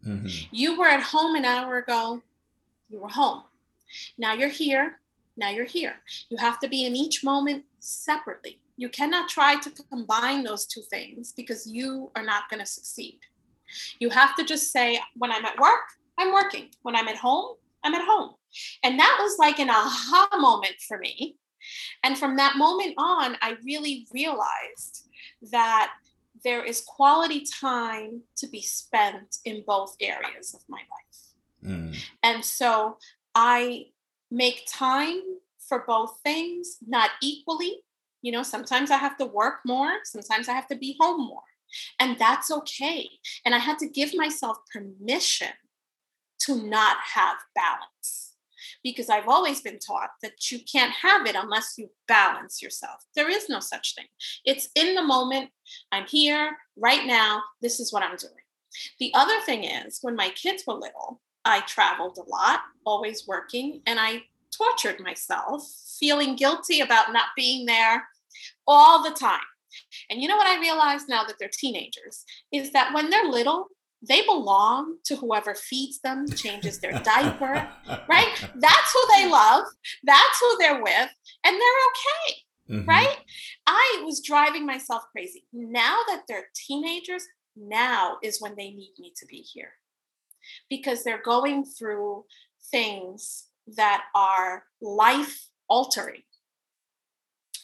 [0.06, 0.28] Mm-hmm.
[0.50, 2.22] You were at home an hour ago,
[2.88, 3.42] you were home.
[4.18, 5.00] Now you're here,
[5.36, 5.96] now you're here.
[6.28, 8.61] You have to be in each moment separately.
[8.76, 13.18] You cannot try to combine those two things because you are not going to succeed.
[13.98, 15.86] You have to just say, When I'm at work,
[16.18, 16.68] I'm working.
[16.82, 18.34] When I'm at home, I'm at home.
[18.82, 21.36] And that was like an aha moment for me.
[22.03, 25.09] And from that moment on, I really realized
[25.53, 25.92] that
[26.42, 31.72] there is quality time to be spent in both areas of my life.
[31.72, 31.96] Mm.
[32.22, 32.96] And so
[33.34, 33.86] I
[34.30, 35.20] make time
[35.68, 37.82] for both things, not equally.
[38.22, 41.42] You know, sometimes I have to work more, sometimes I have to be home more.
[41.98, 43.09] And that's okay.
[43.44, 45.53] And I had to give myself permission
[46.40, 48.30] to not have balance
[48.83, 53.05] because I've always been taught that you can't have it unless you balance yourself.
[53.14, 54.07] There is no such thing.
[54.45, 55.51] It's in the moment.
[55.93, 57.43] I'm here right now.
[57.61, 58.33] This is what I'm doing.
[58.99, 63.83] The other thing is, when my kids were little, I traveled a lot, always working,
[63.87, 64.22] and I
[64.57, 65.62] tortured myself,
[65.99, 68.07] feeling guilty about not being there
[68.66, 69.41] all the time.
[70.11, 73.68] And you know what I realize now that they're teenagers is that when they're little,
[74.07, 77.68] they belong to whoever feeds them, changes their diaper,
[78.09, 78.48] right?
[78.55, 79.64] That's who they love.
[80.05, 81.11] That's who they're with,
[81.44, 82.34] and they're okay,
[82.70, 82.88] mm-hmm.
[82.88, 83.16] right?
[83.66, 85.44] I was driving myself crazy.
[85.53, 87.26] Now that they're teenagers,
[87.57, 89.72] now is when they need me to be here
[90.68, 92.24] because they're going through
[92.70, 93.46] things
[93.76, 96.22] that are life altering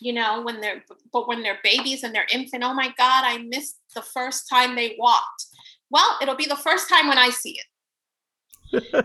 [0.00, 3.38] you know when they're but when they're babies and they're infant oh my god i
[3.38, 5.46] missed the first time they walked
[5.90, 7.66] well, it'll be the first time when I see it.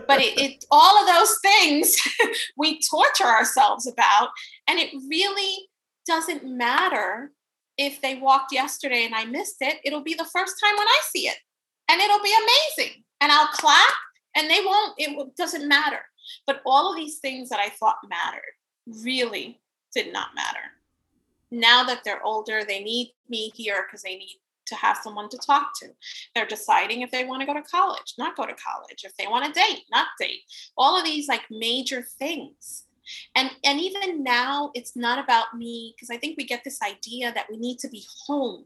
[0.06, 1.96] but it, it, all of those things
[2.56, 4.30] we torture ourselves about
[4.66, 5.68] and it really
[6.04, 7.30] doesn't matter
[7.78, 9.78] if they walked yesterday and i missed it.
[9.84, 11.36] It'll be the first time when i see it
[11.88, 13.04] and it'll be amazing.
[13.20, 13.94] And i'll clap
[14.36, 16.00] and they won't it doesn't matter.
[16.46, 18.42] But all of these things that i thought mattered
[19.04, 19.60] really
[19.94, 20.58] did not matter.
[21.52, 24.40] Now that they're older they need me here because they need
[24.72, 25.88] to have someone to talk to.
[26.34, 29.26] They're deciding if they want to go to college, not go to college, if they
[29.26, 30.40] want to date, not date.
[30.76, 32.84] All of these like major things.
[33.34, 37.32] And and even now it's not about me because I think we get this idea
[37.34, 38.64] that we need to be home.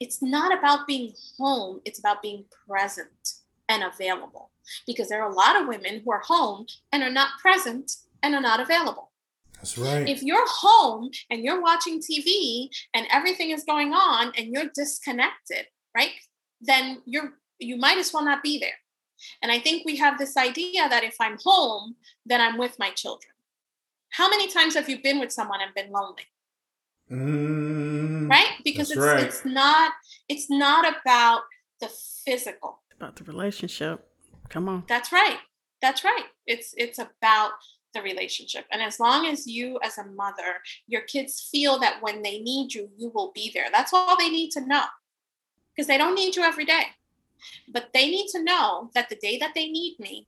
[0.00, 3.34] It's not about being home, it's about being present
[3.68, 4.50] and available.
[4.86, 7.92] Because there are a lot of women who are home and are not present
[8.22, 9.05] and are not available.
[9.56, 10.08] That's right.
[10.08, 15.66] If you're home and you're watching TV and everything is going on and you're disconnected,
[15.96, 16.12] right?
[16.60, 18.78] Then you're you might as well not be there.
[19.42, 21.96] And I think we have this idea that if I'm home,
[22.26, 23.32] then I'm with my children.
[24.10, 26.24] How many times have you been with someone and been lonely?
[27.10, 28.52] Mm, right?
[28.64, 29.22] Because it's right.
[29.22, 29.92] it's not
[30.28, 31.42] it's not about
[31.80, 31.90] the
[32.24, 32.82] physical.
[32.96, 34.08] about the relationship.
[34.48, 34.84] Come on.
[34.88, 35.38] That's right.
[35.82, 36.24] That's right.
[36.46, 37.52] It's it's about
[37.96, 38.64] the relationship.
[38.70, 42.74] And as long as you, as a mother, your kids feel that when they need
[42.74, 43.66] you, you will be there.
[43.72, 44.84] That's all they need to know
[45.74, 46.84] because they don't need you every day.
[47.68, 50.26] But they need to know that the day that they need me,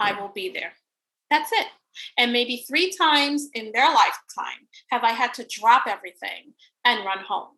[0.00, 0.72] I will be there.
[1.30, 1.66] That's it.
[2.18, 6.54] And maybe three times in their lifetime have I had to drop everything
[6.84, 7.50] and run home.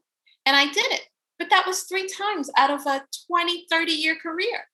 [0.47, 4.17] And I did it but that was three times out of a 20, 30 year
[4.17, 4.65] career.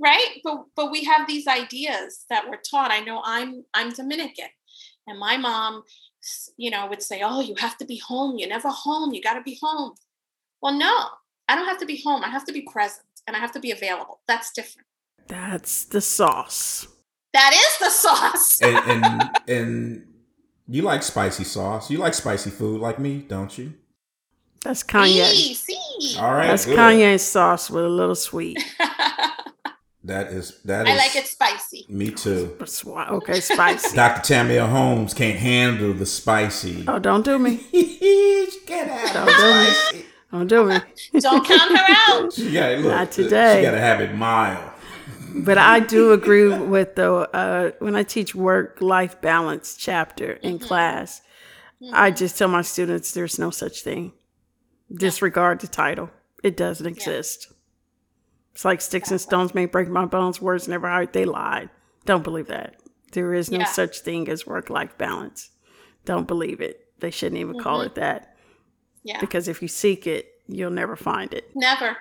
[0.00, 0.40] Right?
[0.42, 2.90] But but we have these ideas that we're taught.
[2.90, 4.48] I know I'm I'm Dominican
[5.06, 5.82] and my mom,
[6.56, 8.38] you know, would say, "Oh, you have to be home.
[8.38, 9.12] You're never home.
[9.12, 9.94] You got to be home."
[10.62, 11.06] Well, no.
[11.50, 12.22] I don't have to be home.
[12.22, 14.20] I have to be present and I have to be available.
[14.28, 14.86] That's different.
[15.26, 16.86] That's the sauce.
[17.32, 18.62] That is the sauce.
[18.62, 20.06] and, and and
[20.68, 21.90] you like spicy sauce.
[21.90, 23.74] You like spicy food like me, don't you?
[24.62, 25.30] That's Kanye.
[25.30, 26.18] See, see.
[26.20, 26.46] All right.
[26.46, 26.78] That's good.
[26.78, 28.62] Kanye's sauce with a little sweet.
[30.04, 31.86] That is that I is- like it spicy.
[31.88, 32.56] Me too.
[32.58, 33.94] Okay, spicy.
[33.94, 34.22] Dr.
[34.22, 34.66] Tammy L.
[34.66, 36.84] Holmes can't handle the spicy.
[36.88, 37.58] Oh, don't do me.
[37.70, 39.66] she can't handle Don't do the me.
[39.66, 40.06] spicy.
[40.32, 40.78] Don't do me.
[41.20, 42.32] Don't count her out.
[42.32, 42.92] She got look.
[42.92, 43.56] Not uh, today.
[43.58, 44.70] She got to have it mild.
[45.34, 50.58] But I do agree with the uh, when I teach work life balance chapter in
[50.58, 50.66] mm-hmm.
[50.66, 51.22] class,
[51.92, 52.16] I mm-hmm.
[52.16, 54.12] just tell my students there's no such thing.
[54.92, 56.10] Disregard the title.
[56.42, 57.52] It doesn't exist.
[58.60, 61.14] It's like sticks and stones may break my bones, words never hurt.
[61.14, 61.70] They lied.
[62.04, 62.76] Don't believe that.
[63.12, 63.64] There is no Yeah.
[63.64, 65.48] such thing as work life balance.
[66.04, 66.92] Don't believe it.
[66.98, 67.86] They shouldn't even call mm-hmm.
[67.86, 68.36] it that
[69.02, 69.18] Yeah.
[69.18, 71.50] because if you seek it, you'll never find it.
[71.56, 71.96] Never.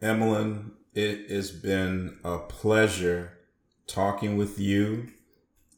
[0.00, 3.36] Emelyn, it has been a pleasure
[3.86, 5.08] talking with you,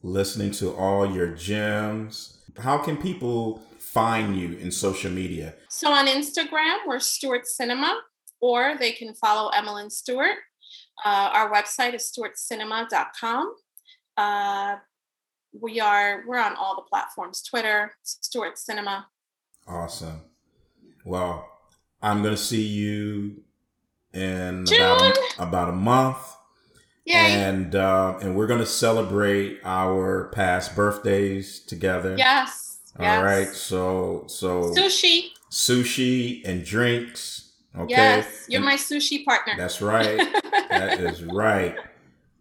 [0.01, 2.39] listening to all your gems.
[2.61, 5.57] How can people find you in social media?
[5.69, 8.01] So on Instagram, we're Stuart Cinema,
[8.45, 10.37] or they can follow Emelyn Stuart.
[11.03, 13.55] Uh, our website is stuartcinema.com.
[14.19, 14.77] Uh,
[15.59, 19.07] we are we're on all the platforms: Twitter, Stuart Cinema.
[19.67, 20.21] Awesome.
[21.07, 21.49] Well,
[22.03, 23.43] I'm going to see you
[24.13, 26.19] in about a, about a month.
[27.07, 27.17] Yay!
[27.17, 32.15] and uh, and we're gonna celebrate our past birthdays together.
[32.17, 32.79] yes.
[32.99, 33.23] All yes.
[33.23, 33.49] right.
[33.49, 35.31] So so Sushi.
[35.51, 37.44] sushi and drinks.
[37.77, 37.91] Okay.
[37.91, 39.55] Yes, you're And- my sushi partner.
[39.57, 40.17] That's right.
[40.71, 41.77] that is right.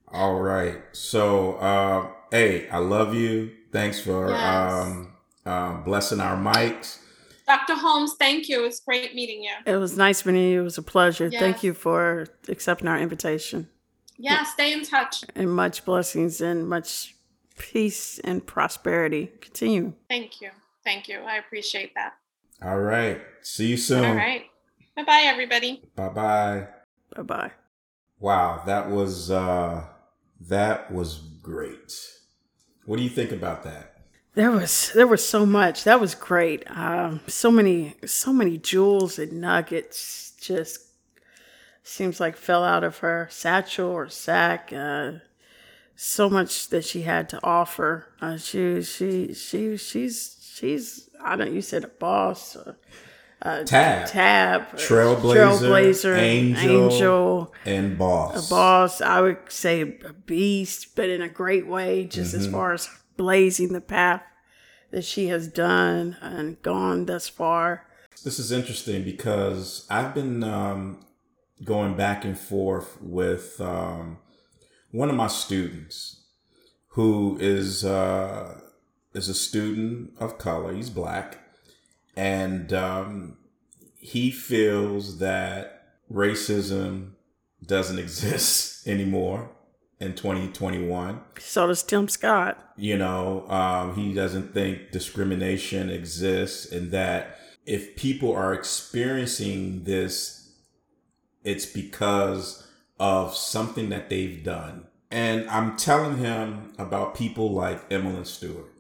[0.10, 0.80] All right.
[0.92, 3.52] So uh, hey, I love you.
[3.72, 4.74] Thanks for Yes.
[4.86, 5.14] um,
[5.46, 7.00] uh, blessing our mics.
[7.48, 7.74] Dr.
[7.76, 8.62] Holmes, thank you.
[8.62, 9.52] It was great meeting you.
[9.66, 10.62] It was nice meeting you.
[10.62, 11.30] It was a pleasure.
[11.30, 13.68] Thank you for accepting our invitation.
[14.18, 15.24] Yeah, stay in touch.
[15.36, 17.16] and much blessings and much
[17.58, 19.32] peace and prosperity.
[19.42, 19.94] Continue.
[20.08, 20.52] Thank you.
[20.86, 21.20] Thank you.
[21.20, 22.14] I appreciate that.
[22.62, 23.20] All right.
[23.42, 24.06] See you soon.
[24.06, 24.46] All right.
[24.96, 25.82] Bye bye, everybody.
[25.96, 26.68] Bye bye.
[27.16, 27.52] Bye bye.
[28.20, 29.86] Wow, that was uh
[30.40, 31.94] that was great.
[32.86, 33.94] What do you think about that?
[34.36, 35.84] There was there was so much.
[35.84, 36.64] That was great.
[36.70, 40.34] Um, so many so many jewels and nuggets.
[40.40, 40.88] Just
[41.84, 44.72] seems like fell out of her satchel or sack.
[44.74, 45.14] Uh,
[45.96, 48.08] so much that she had to offer.
[48.22, 51.54] Uh, she she she she's she's I don't.
[51.54, 52.58] You said a boss.
[53.44, 56.86] Uh, Tab tab, Trailblazer, trailblazer, Angel.
[56.94, 58.48] angel and boss.
[58.48, 62.72] a boss i would say a beast but in a great way just as far
[62.72, 64.22] as blazing the path
[64.92, 67.86] that she has done and gone thus far
[68.24, 71.06] This is interesting because I've been um,
[71.66, 74.20] going back and forth with um,
[74.92, 76.22] one of my students
[76.96, 78.62] who is uh,
[79.14, 80.74] is a student of color.
[80.74, 81.40] He's black,
[82.16, 83.38] and um,
[83.98, 87.12] he feels that racism
[87.66, 89.50] doesn't exist anymore
[90.00, 92.74] in 2021 so does tim scott.
[92.76, 100.52] You know um, he doesn't think discrimination exists and that if people are experiencing this
[101.44, 102.68] it's because
[103.00, 104.88] of something that they've done.
[105.10, 108.74] And i'm telling him about people like emelyn stuart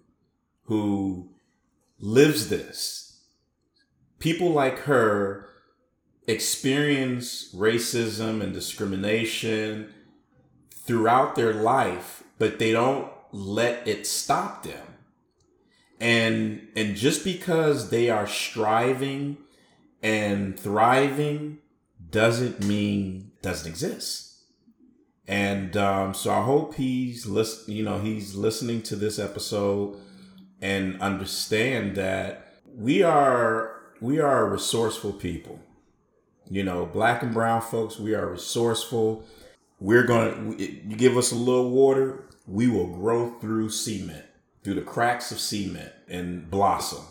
[0.65, 1.29] who
[1.99, 3.02] lives this
[4.24, 5.49] people like her
[6.28, 9.93] experience racism and discrimination
[10.71, 14.88] throughout their life, but they don't let it stop them.
[15.99, 19.38] And and just because they are striving
[20.01, 21.57] and thriving
[22.09, 24.38] doesn't mean doesn't exist.
[25.28, 29.97] And um, so I hope he's listen, you know, he's listening to this episode
[30.61, 33.72] and understand that we are
[34.03, 35.59] we are a resourceful people.
[36.49, 39.23] You know, black and brown folks, we are resourceful.
[39.79, 44.25] We're going to you give us a little water we will grow through cement
[44.63, 47.03] through the cracks of cement and blossom.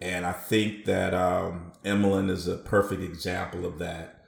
[0.00, 4.24] And i think that um, emelyn is a perfect example of that.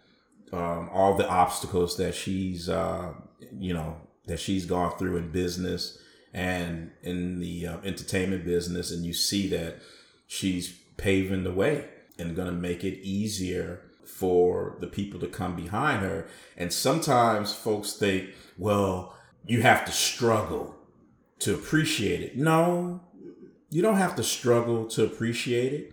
[0.53, 3.13] Um, all the obstacles that she's uh,
[3.59, 5.99] you know that she's gone through in business
[6.33, 9.77] and in the uh, entertainment business and you see that
[10.27, 11.85] she's paving the way
[12.17, 16.29] and going to make it easier for the people to come behind her.
[16.57, 20.77] And sometimes folks think, well, you have to struggle
[21.41, 22.37] to appreciate it.
[22.37, 23.01] No,
[23.69, 25.93] you don't have to struggle to appreciate it.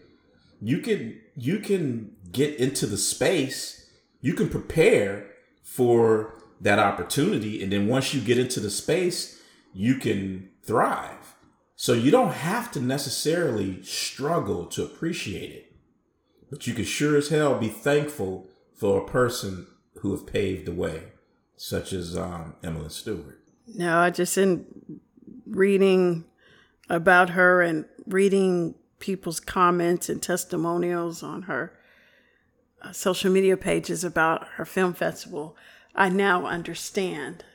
[0.62, 3.90] You can you can get into the space.
[4.22, 5.32] You can prepare
[5.64, 9.42] for that opportunity and then once you get into the space,
[9.74, 11.36] you can thrive.
[11.82, 15.74] So you don't have to necessarily struggle to appreciate it.
[16.50, 19.66] But you can sure as hell be thankful for a person
[20.00, 21.14] who have paved the way,
[21.56, 23.40] such as um, Emelyn Stuart.
[23.66, 24.66] No, I just in
[25.48, 26.26] reading
[26.90, 31.80] about her and reading people's comments and testimonials on her
[32.82, 35.56] uh, social media pages about her film festival,
[35.96, 37.46] I now understand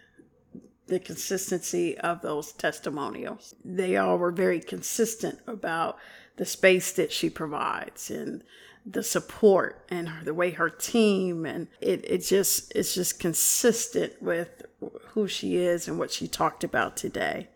[0.87, 3.55] the consistency of those testimonials.
[3.65, 5.99] They all were very consistent about
[6.37, 8.43] the space that she provides and
[8.87, 14.67] the support and the way her team and it, it just it's just consistent with
[15.09, 17.49] who she is and what she talked about today.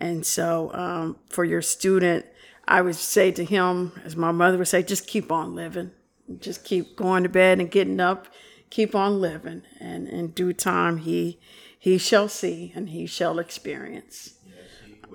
[0.00, 2.26] And so um, for your student
[2.68, 5.90] i would say to him as my mother would say just keep on living.
[6.38, 8.28] Just keep going to bed and getting up.
[8.70, 9.62] Keep on living.
[9.80, 11.38] And in due time he
[11.82, 14.34] he shall see and he shall experience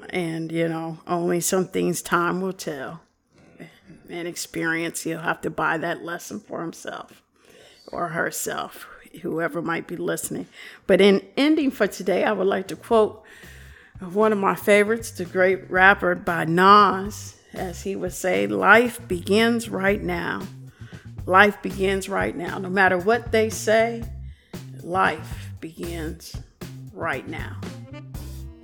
[0.10, 3.02] and you know only some things time will tell
[4.10, 7.22] and experience, he'll have to buy that lesson for himself
[7.92, 8.88] or herself,
[9.22, 10.48] whoever might be listening.
[10.86, 13.24] But in ending for today, I would like to quote
[14.00, 19.70] one of my favorites, the great rapper by Nas, as he would say, Life begins
[19.70, 20.44] right now.
[21.26, 22.58] Life begins right now.
[22.58, 24.04] No matter what they say,
[24.84, 26.36] life begins
[26.98, 27.56] right now.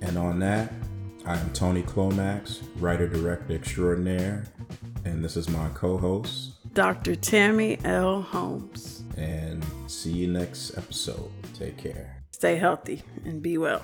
[0.00, 0.72] And on that,
[1.24, 4.44] I am Tony Clomax, writer director extraordinaire,
[5.04, 7.14] and this is my co host, Dr.
[7.14, 8.20] Tammy L.
[8.20, 9.04] Holmes.
[9.16, 11.30] And see you next episode.
[11.54, 12.22] Take care.
[12.32, 13.82] Stay healthy and be well.